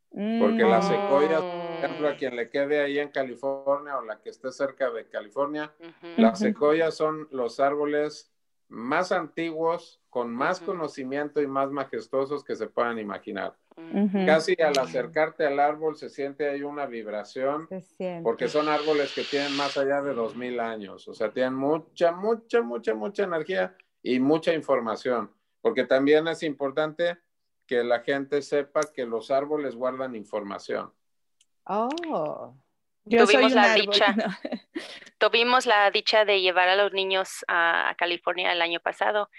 [0.09, 4.31] Porque la secoya, por ejemplo, a quien le quede ahí en California o la que
[4.31, 5.73] esté cerca de California,
[6.17, 8.33] las secoyas son los árboles
[8.67, 13.55] más antiguos, con más conocimiento y más majestuosos que se puedan imaginar.
[14.25, 17.67] Casi al acercarte al árbol se siente ahí una vibración,
[18.21, 22.11] porque son árboles que tienen más allá de dos mil años, o sea, tienen mucha,
[22.11, 27.17] mucha, mucha, mucha energía y mucha información, porque también es importante
[27.65, 30.91] que la gente sepa que los árboles guardan información.
[31.63, 32.53] Oh.
[33.09, 34.13] tuvimos la dicha,
[35.17, 39.29] tuvimos la dicha de llevar a los niños a, California el año pasado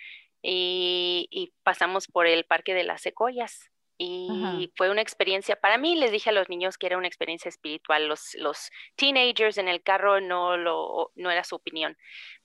[0.42, 3.70] y, y, pasamos por el Parque de las Secoyas.
[4.04, 7.48] Y fue una experiencia, para mí les dije a los niños que era una experiencia
[7.48, 11.96] espiritual, los, los teenagers en el carro no, lo, no era su opinión,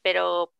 [0.03, 0.53] pero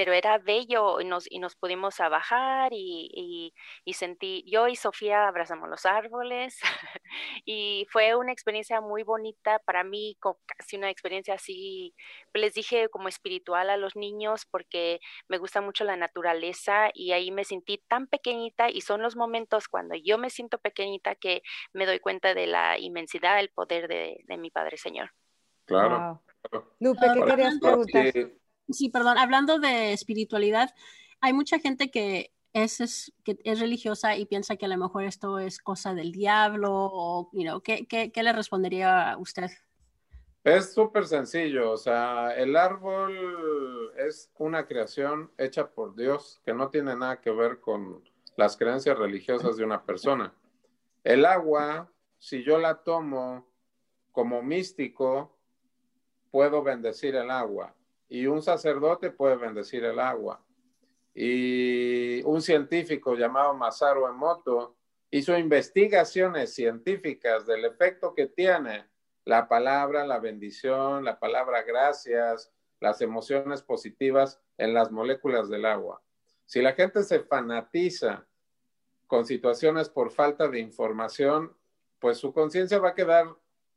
[0.00, 3.52] pero era bello y nos, y nos pudimos bajar y,
[3.84, 6.58] y, sentí, yo y Sofía abrazamos los árboles
[7.44, 10.16] y fue una experiencia muy bonita para mí,
[10.56, 11.94] casi una experiencia así,
[12.32, 17.30] les dije como espiritual a los niños porque me gusta mucho la naturaleza y ahí
[17.30, 21.42] me sentí tan pequeñita y son los momentos cuando yo me siento pequeñita que
[21.74, 25.10] me doy cuenta de la inmensidad, el poder de, mi Padre Señor.
[25.66, 26.22] Claro.
[26.78, 28.39] Lupe, ¿qué querías preguntar?
[28.72, 30.74] Sí, perdón, hablando de espiritualidad,
[31.20, 35.38] hay mucha gente que es, que es religiosa y piensa que a lo mejor esto
[35.38, 39.50] es cosa del diablo o, you ¿qué, qué, le respondería a usted?
[40.42, 46.70] Es súper sencillo, o sea, el árbol es una creación hecha por Dios que no
[46.70, 48.02] tiene nada que ver con
[48.36, 50.32] las creencias religiosas de una persona.
[51.04, 53.46] El agua, si yo la tomo
[54.12, 55.36] como místico,
[56.30, 57.74] puedo bendecir el agua
[58.10, 60.44] y un sacerdote puede bendecir el agua.
[61.14, 64.76] Y un científico llamado Masaru Emoto
[65.10, 68.86] hizo investigaciones científicas del efecto que tiene
[69.24, 76.02] la palabra, la bendición, la palabra gracias, las emociones positivas en las moléculas del agua.
[76.46, 78.26] Si la gente se fanatiza
[79.06, 81.56] con situaciones por falta de información,
[82.00, 83.26] pues su conciencia va a quedar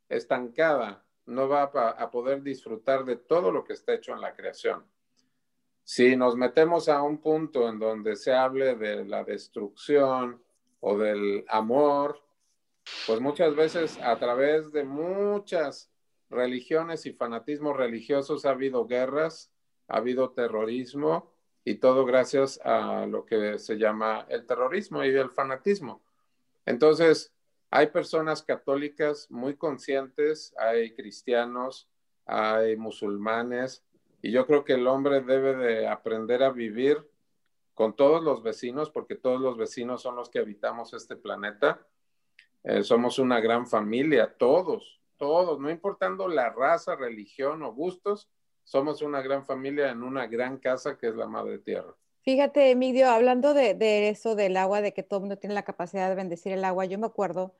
[0.08, 4.84] estancada, no va a, poder disfrutar de todo lo que está hecho en la creación.
[5.82, 10.42] Si nos metemos a un punto en donde se hable de la destrucción
[10.80, 12.22] o del amor,
[13.06, 15.90] pues muchas veces a través de muchas
[16.30, 19.52] religiones y fanatismos religiosos ha habido guerras,
[19.88, 21.32] ha habido terrorismo
[21.64, 26.02] y todo gracias a lo que se llama el terrorismo y el fanatismo.
[26.66, 27.33] Entonces,
[27.74, 31.88] hay personas católicas muy conscientes, hay cristianos,
[32.24, 33.82] hay musulmanes,
[34.22, 37.10] y yo creo que el hombre debe de aprender a vivir
[37.74, 41.84] con todos los vecinos, porque todos los vecinos son los que habitamos este planeta
[42.62, 48.30] eh, somos una gran familia, todos, todos, no importando la raza, religión o gustos,
[48.62, 51.92] somos una gran familia en una gran casa que es la Madre Tierra.
[52.22, 56.08] Fíjate, Emilio, hablando de, eso del agua, de que todo el mundo tiene la capacidad
[56.08, 57.52] de bendecir el agua, yo me acuerdo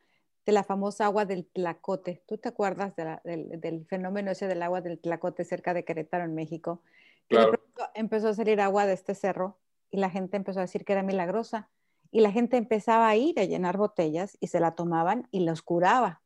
[0.46, 2.22] de la famosa agua del Tlacote.
[2.26, 6.82] ¿Tú te acuerdas del, fenómeno ese del agua del Tlacote cerca de Querétaro, en México?
[7.28, 7.58] Claro.
[7.94, 9.58] empezó a salir agua de este cerro
[9.90, 11.70] y la gente empezó a decir que era milagrosa
[12.10, 15.62] y la gente empezaba a ir a llenar botellas y se la tomaban y los
[15.62, 16.20] curaba.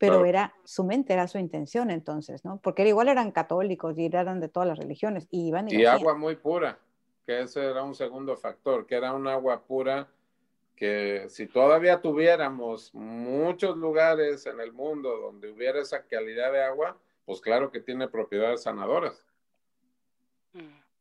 [0.00, 2.58] Pero era su mente, era su intención entonces, ¿no?
[2.58, 6.14] Porque igual eran católicos y eran de todas las religiones y iban y, y agua
[6.14, 6.78] muy pura,
[7.24, 10.08] que ese era un segundo factor, que era un agua pura
[10.76, 16.98] que si todavía tuviéramos muchos lugares en el mundo donde hubiera esa calidad de agua,
[17.24, 19.24] pues claro que tiene propiedades sanadoras.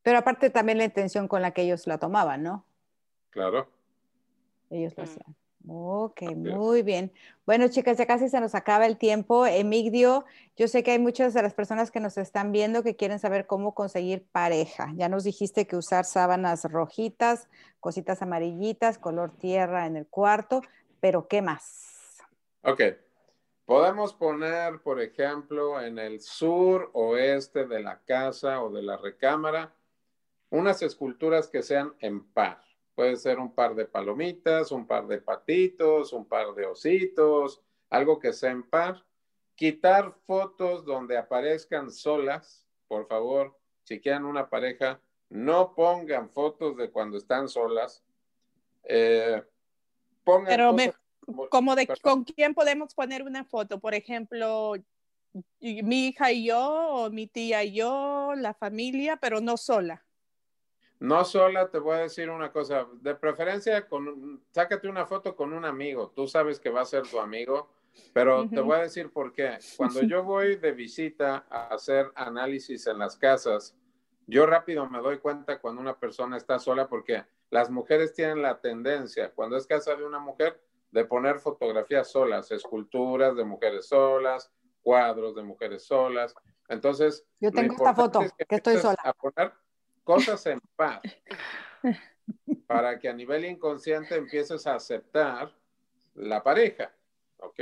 [0.02, 2.66] Pero aparte también la intención con la que ellos la tomaban, ¿no?
[3.30, 3.70] Claro.
[4.70, 5.06] Ellos lo mm.
[5.06, 5.36] hacían.
[5.66, 7.14] Ok, muy bien.
[7.46, 9.46] Bueno, chicas, ya casi se nos acaba el tiempo.
[9.46, 10.26] Emigdio,
[10.58, 13.48] yo sé que hay muchas de las personas que nos están viendo que quieren saber
[13.48, 14.92] cómo conseguir pareja.
[14.96, 17.48] Ya nos dijiste que usar sábanas rojitas,
[17.80, 20.62] cositas amarillitas, color tierra en el cuarto,
[21.00, 22.20] pero ¿qué más?
[22.64, 22.82] Ok.
[23.66, 29.74] Podemos poner, por ejemplo, en el sur oeste de la casa o de la recámara,
[30.50, 32.62] unas esculturas que sean en par.
[32.96, 38.20] Puede ser un par de palomitas, un par de patitos, un par de ositos, algo
[38.20, 39.04] que sea en par.
[39.56, 46.92] Quitar fotos donde aparezcan solas, por favor, si quieren una pareja, no pongan fotos de
[46.92, 48.04] cuando están solas.
[48.84, 49.44] Eh,
[50.24, 50.76] Pero
[51.50, 54.74] como de con quién podemos poner una foto, por ejemplo,
[55.60, 60.06] mi hija y yo, o mi tía y yo, la familia, pero no sola.
[61.04, 65.52] No sola, te voy a decir una cosa, de preferencia, con, sácate una foto con
[65.52, 67.74] un amigo, tú sabes que va a ser tu amigo,
[68.14, 69.58] pero te voy a decir por qué.
[69.76, 73.76] Cuando yo voy de visita a hacer análisis en las casas,
[74.28, 78.62] yo rápido me doy cuenta cuando una persona está sola porque las mujeres tienen la
[78.62, 80.58] tendencia, cuando es casa de una mujer,
[80.90, 86.34] de poner fotografías solas, esculturas de mujeres solas, cuadros de mujeres solas.
[86.70, 88.96] Entonces, yo tengo esta foto que, estoy sola.
[89.04, 89.52] A poner
[90.04, 91.02] cosas en paz
[92.68, 95.54] para que a nivel inconsciente empieces a aceptar
[96.16, 96.92] la pareja.
[97.38, 97.62] ¿Ok?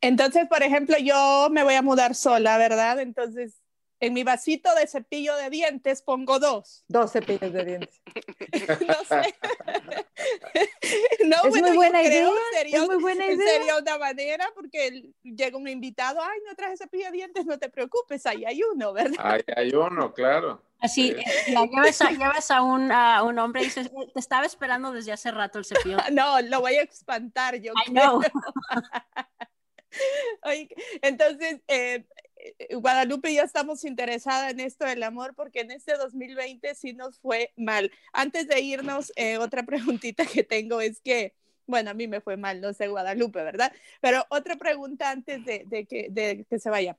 [0.00, 3.00] Entonces, por ejemplo, yo me voy a mudar sola, ¿verdad?
[3.00, 3.60] Entonces,
[4.00, 6.84] en mi vasito de cepillo de dientes pongo dos.
[6.88, 8.00] Dos cepillos de dientes.
[8.86, 9.34] no sé.
[11.26, 12.28] no, es muy buena idea.
[12.52, 13.46] Sería, es muy buena idea.
[13.46, 17.68] Sería una manera porque llega un invitado, ay, no traje cepillo de dientes, no te
[17.68, 19.16] preocupes, ahí hay uno, ¿verdad?
[19.18, 20.62] Ahí hay uno, claro.
[20.78, 21.14] Así,
[21.46, 21.52] sí.
[21.52, 25.30] llevas, a, llevas a, un, a, un, hombre y dices, te estaba esperando desde hace
[25.30, 25.96] rato el cepillo.
[26.12, 27.72] no, lo voy a espantar yo.
[27.86, 28.20] I know.
[30.42, 30.68] Oye,
[31.00, 32.06] entonces, eh,
[32.68, 37.18] eh, Guadalupe ya estamos interesada en esto del amor porque en este 2020 sí nos
[37.18, 37.90] fue mal.
[38.12, 41.34] Antes de irnos, eh, otra preguntita que tengo es que,
[41.66, 43.72] bueno, a mí me fue mal, no sé Guadalupe, ¿verdad?
[44.00, 46.96] Pero otra pregunta antes que, de que se vaya.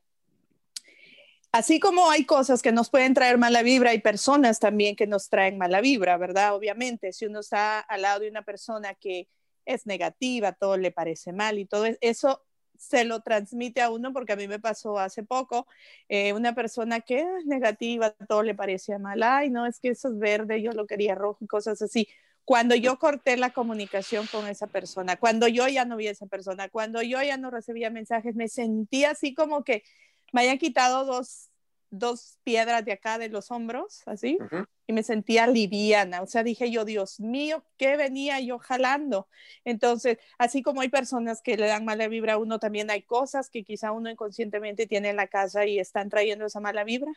[1.51, 5.29] así como hay cosas que nos pueden traer mala vibra, hay personas también que nos
[5.29, 6.55] traen mala vibra, ¿verdad?
[6.55, 9.27] Obviamente, si uno está al lado de una persona que
[9.65, 12.46] es negativa, todo le parece mal y todo eso
[12.77, 15.67] se lo transmite a uno, porque a mí me pasó hace poco,
[16.09, 20.09] eh, una persona que es negativa, todo le parecía mal, ay, no, es que eso
[20.09, 22.07] es verde, yo lo quería rojo y cosas así.
[22.45, 26.27] Cuando yo corté la comunicación con esa persona, cuando yo ya no vi a esa
[26.27, 29.83] persona, cuando yo ya no recibía mensajes, me sentía así como que
[30.31, 31.49] me hayan quitado dos,
[31.89, 34.37] dos piedras de acá de los hombros, así,
[34.85, 36.21] y me sentía liviana.
[36.21, 39.27] O sea, dije yo, Dios mío, ¿qué venía yo jalando?
[39.65, 43.49] Entonces, así como hay personas que le dan mala vibra a uno, también hay cosas
[43.49, 47.11] que quizá uno inconscientemente tiene en la casa y están trayendo esa mala vibra.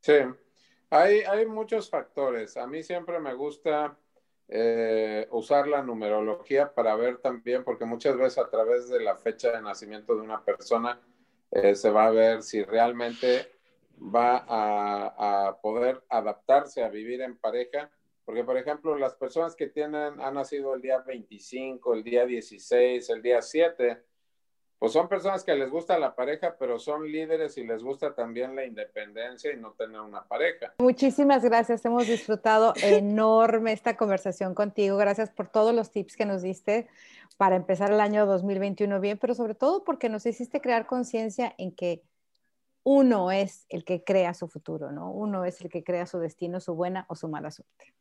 [0.00, 0.14] Sí,
[0.90, 2.56] hay, hay muchos factores.
[2.56, 3.96] A mí siempre me gusta
[4.48, 9.52] eh, usar la numerología para ver también, porque muchas veces a través de la fecha
[9.52, 11.00] de nacimiento de una persona,
[11.50, 13.57] eh, se va a ver si realmente
[14.00, 17.90] va a, poder adaptarse a vivir en pareja.
[18.24, 23.08] Porque, por ejemplo, las personas que tienen, han nacido el día 25, el día 16,
[23.08, 24.02] el día 7,
[24.78, 28.54] pues son personas que les gusta la pareja, pero son líderes y les gusta también
[28.54, 30.74] la independencia y no tener una pareja.
[30.78, 34.96] Muchísimas gracias, hemos disfrutado enorme esta conversación contigo.
[34.96, 36.86] Gracias por todos los tips que nos diste
[37.38, 41.72] para empezar el año 2021 bien, pero sobre todo porque nos hiciste crear conciencia en
[41.72, 42.04] que
[42.90, 45.10] uno es el que crea su futuro, ¿no?
[45.10, 47.92] Uno es el que crea su destino, su buena o su mala suerte.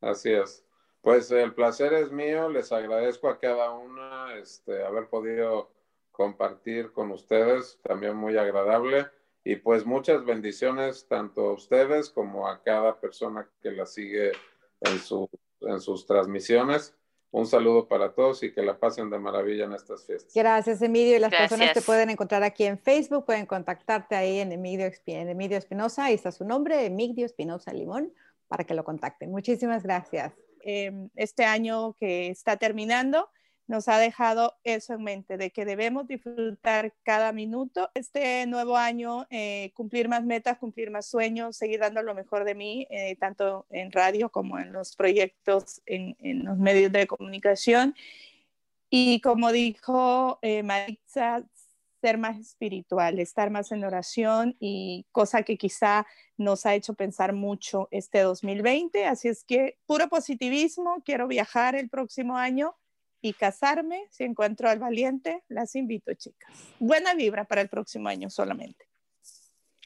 [0.00, 0.64] Así es.
[1.02, 5.70] Pues el placer es mío, les agradezco a cada una este, haber podido
[6.10, 9.06] compartir con ustedes, también muy agradable.
[9.44, 14.32] Y pues muchas bendiciones tanto a ustedes como a cada persona que la sigue
[14.80, 15.30] en, su,
[15.60, 16.96] en sus transmisiones.
[17.32, 20.34] Un saludo para todos y que la pasen de maravilla en estas fiestas.
[20.34, 21.16] Gracias, Emilio.
[21.16, 24.86] Y las personas te pueden encontrar aquí en Facebook, pueden contactarte ahí en Emilio,
[25.56, 26.04] Espinosa.
[26.04, 28.12] Ahí está su nombre, Emilio Espinosa Limón,
[28.48, 29.30] para que lo contacten.
[29.30, 30.34] Muchísimas gracias.
[30.60, 33.30] Em, este año que está terminando,
[33.66, 37.90] nos ha dejado eso en mente, de que debemos disfrutar cada minuto.
[37.94, 42.54] Este nuevo año, eh, cumplir más metas, cumplir más sueños, seguir dando lo mejor de
[42.54, 47.94] mí, eh, tanto en radio como en los proyectos, en, los medios de comunicación.
[48.90, 51.44] Y como dijo eh, Maritza,
[52.02, 56.04] ser más espiritual, estar más en oración y cosa que quizá
[56.36, 59.06] nos ha hecho pensar mucho este 2020.
[59.06, 62.76] Así es que puro positivismo, quiero viajar el próximo año
[63.22, 66.50] y casarme, si encuentro al valiente, las invito, chicas.
[66.80, 68.86] Buena vibra para el próximo año solamente.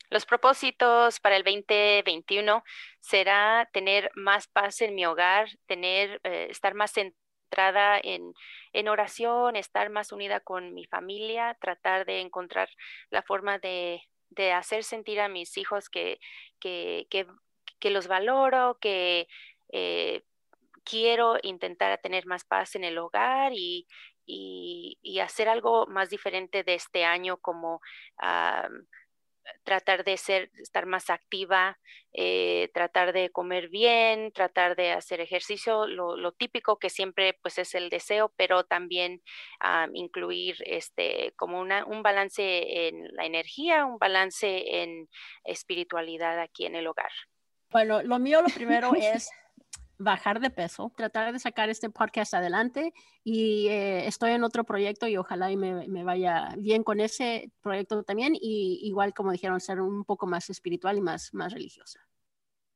[0.09, 2.65] Los propósitos para el 2021
[3.01, 8.33] será tener más paz en mi hogar, tener, eh, estar más centrada en,
[8.73, 12.71] en, oración, estar más unida con mi familia, tratar de encontrar
[13.11, 16.21] la forma de, de hacer sentir a mis hijos que,
[16.61, 17.07] que,
[17.81, 19.29] que, los valoro, que
[19.71, 20.23] eh,
[20.89, 23.87] quiero intentar tener más paz en el hogar y,
[25.23, 27.81] hacer algo más diferente de este año, como
[29.65, 31.79] tratar de ser, estar más activa,
[32.13, 37.75] eh, tratar de comer bien, tratar de hacer ejercicio, lo, típico que siempre pues es
[37.75, 39.23] el deseo, pero también
[39.93, 45.09] incluir este como una, un balance en la energía, un balance en
[45.45, 47.11] espiritualidad aquí en el hogar.
[47.71, 49.31] Bueno, lo mío lo primero es
[49.99, 52.93] bajar de peso, tratar de sacar este podcast adelante
[53.25, 57.51] y eh, estoy en otro proyecto y ojalá y me, me, vaya bien con ese
[57.63, 62.01] proyecto también y igual como dijeron, ser un poco más espiritual y más, más religiosa.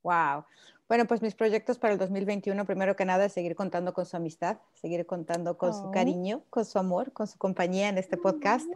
[0.02, 0.44] Wow.
[0.88, 4.16] Bueno, pues mis proyectos para el 2021, primero que nada, es seguir contando con su
[4.16, 5.90] amistad, seguir contando con su oh.
[5.92, 8.66] cariño, con su amor, con su compañía en este podcast.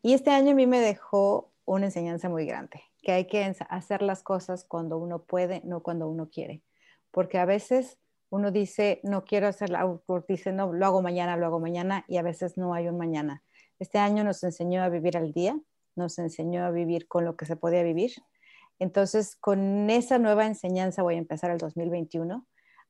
[0.00, 4.00] Y este año a mí me dejó una enseñanza muy grande, que hay que hacer
[4.00, 6.62] las cosas cuando uno puede, no cuando uno quiere
[7.10, 7.98] porque a veces
[8.30, 12.22] uno dice, no quiero hacerlo, dice, no, lo hago mañana, lo hago mañana, y a
[12.22, 13.42] veces no hay un mañana.
[13.78, 15.58] Este año nos enseñó a vivir al día,
[15.96, 18.12] nos enseñó a vivir con lo que se podía vivir.
[18.78, 22.46] Entonces, con esa nueva enseñanza voy a empezar el 2021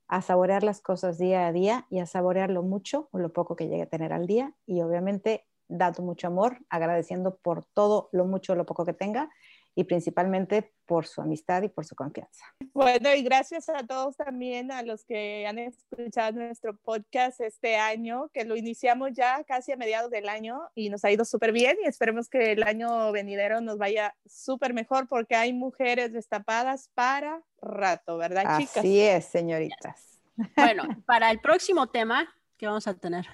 [0.09, 3.55] a saborear las cosas día a día y a saborear lo mucho o lo poco
[3.57, 8.25] que llegue a tener al día y obviamente dando mucho amor, agradeciendo por todo lo
[8.25, 9.31] mucho o lo poco que tenga
[9.75, 12.45] y principalmente por su amistad y por su confianza.
[12.73, 18.29] Bueno, y gracias a todos también, a los que han escuchado nuestro podcast este año,
[18.35, 21.77] que lo iniciamos ya casi a mediados del año y nos ha ido súper bien
[21.83, 27.43] y esperemos que el año venidero nos vaya súper mejor porque hay mujeres destapadas para
[27.63, 28.79] rato, ¿verdad, chicas?
[28.79, 30.21] Así es, señoritas.
[30.57, 33.27] Bueno, para el próximo tema, ¿qué vamos a tener?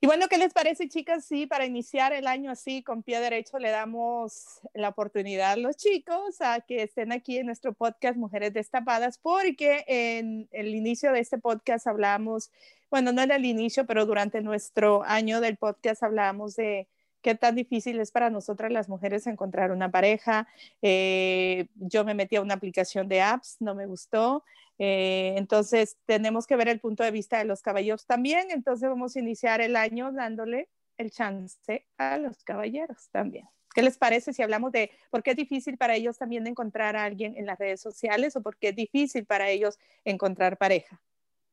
[0.00, 1.24] Y bueno, ¿qué les parece, chicas?
[1.24, 5.76] Sí, para iniciar el año así, con pie derecho, le damos la oportunidad a los
[5.76, 11.18] chicos a que estén aquí en nuestro podcast Mujeres Destapadas, porque en el inicio de
[11.18, 12.52] este podcast hablamos,
[12.92, 16.86] bueno, no en el inicio, pero durante nuestro año del podcast hablábamos de
[17.20, 20.46] qué tan difícil es para nosotras las mujeres encontrar una pareja.
[20.80, 24.44] Eh, yo me metí a una aplicación de apps, no me gustó.
[24.78, 28.50] Eh, entonces, tenemos que ver el punto de vista de los caballeros también.
[28.50, 33.46] Entonces, vamos a iniciar el año dándole el chance a los caballeros también.
[33.74, 37.04] ¿Qué les parece si hablamos de por qué es difícil para ellos también encontrar a
[37.04, 41.00] alguien en las redes sociales o por qué es difícil para ellos encontrar pareja?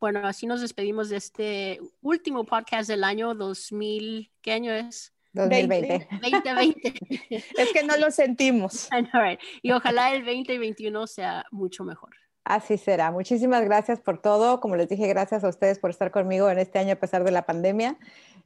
[0.00, 4.30] Bueno, así nos despedimos de este último podcast del año 2000.
[4.42, 5.14] ¿Qué año es?
[5.32, 6.08] 2020.
[6.20, 6.94] 2020.
[7.30, 8.88] es que no lo sentimos.
[9.62, 12.14] Y ojalá el 2021 sea mucho mejor.
[12.44, 13.10] Así será.
[13.10, 14.60] Muchísimas gracias por todo.
[14.60, 17.30] Como les dije, gracias a ustedes por estar conmigo en este año a pesar de
[17.30, 17.96] la pandemia.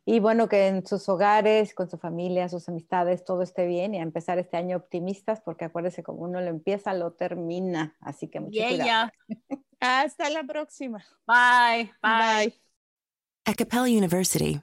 [0.05, 3.99] Y bueno, que en sus hogares, con su familia, sus amistades, todo esté bien y
[3.99, 7.97] a empezar este año optimistas, porque acuérdense, como uno lo empieza, lo termina.
[8.01, 9.11] Así que mucho cuidado.
[9.81, 11.05] Hasta la próxima.
[11.27, 11.93] Bye.
[12.01, 12.55] Bye.
[13.47, 14.61] At Capella University,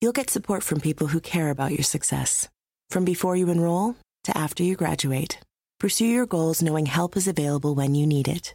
[0.00, 2.48] you'll get support from people who care about your success.
[2.88, 5.38] From before you enroll to after you graduate,
[5.78, 8.54] pursue your goals knowing help is available when you need it.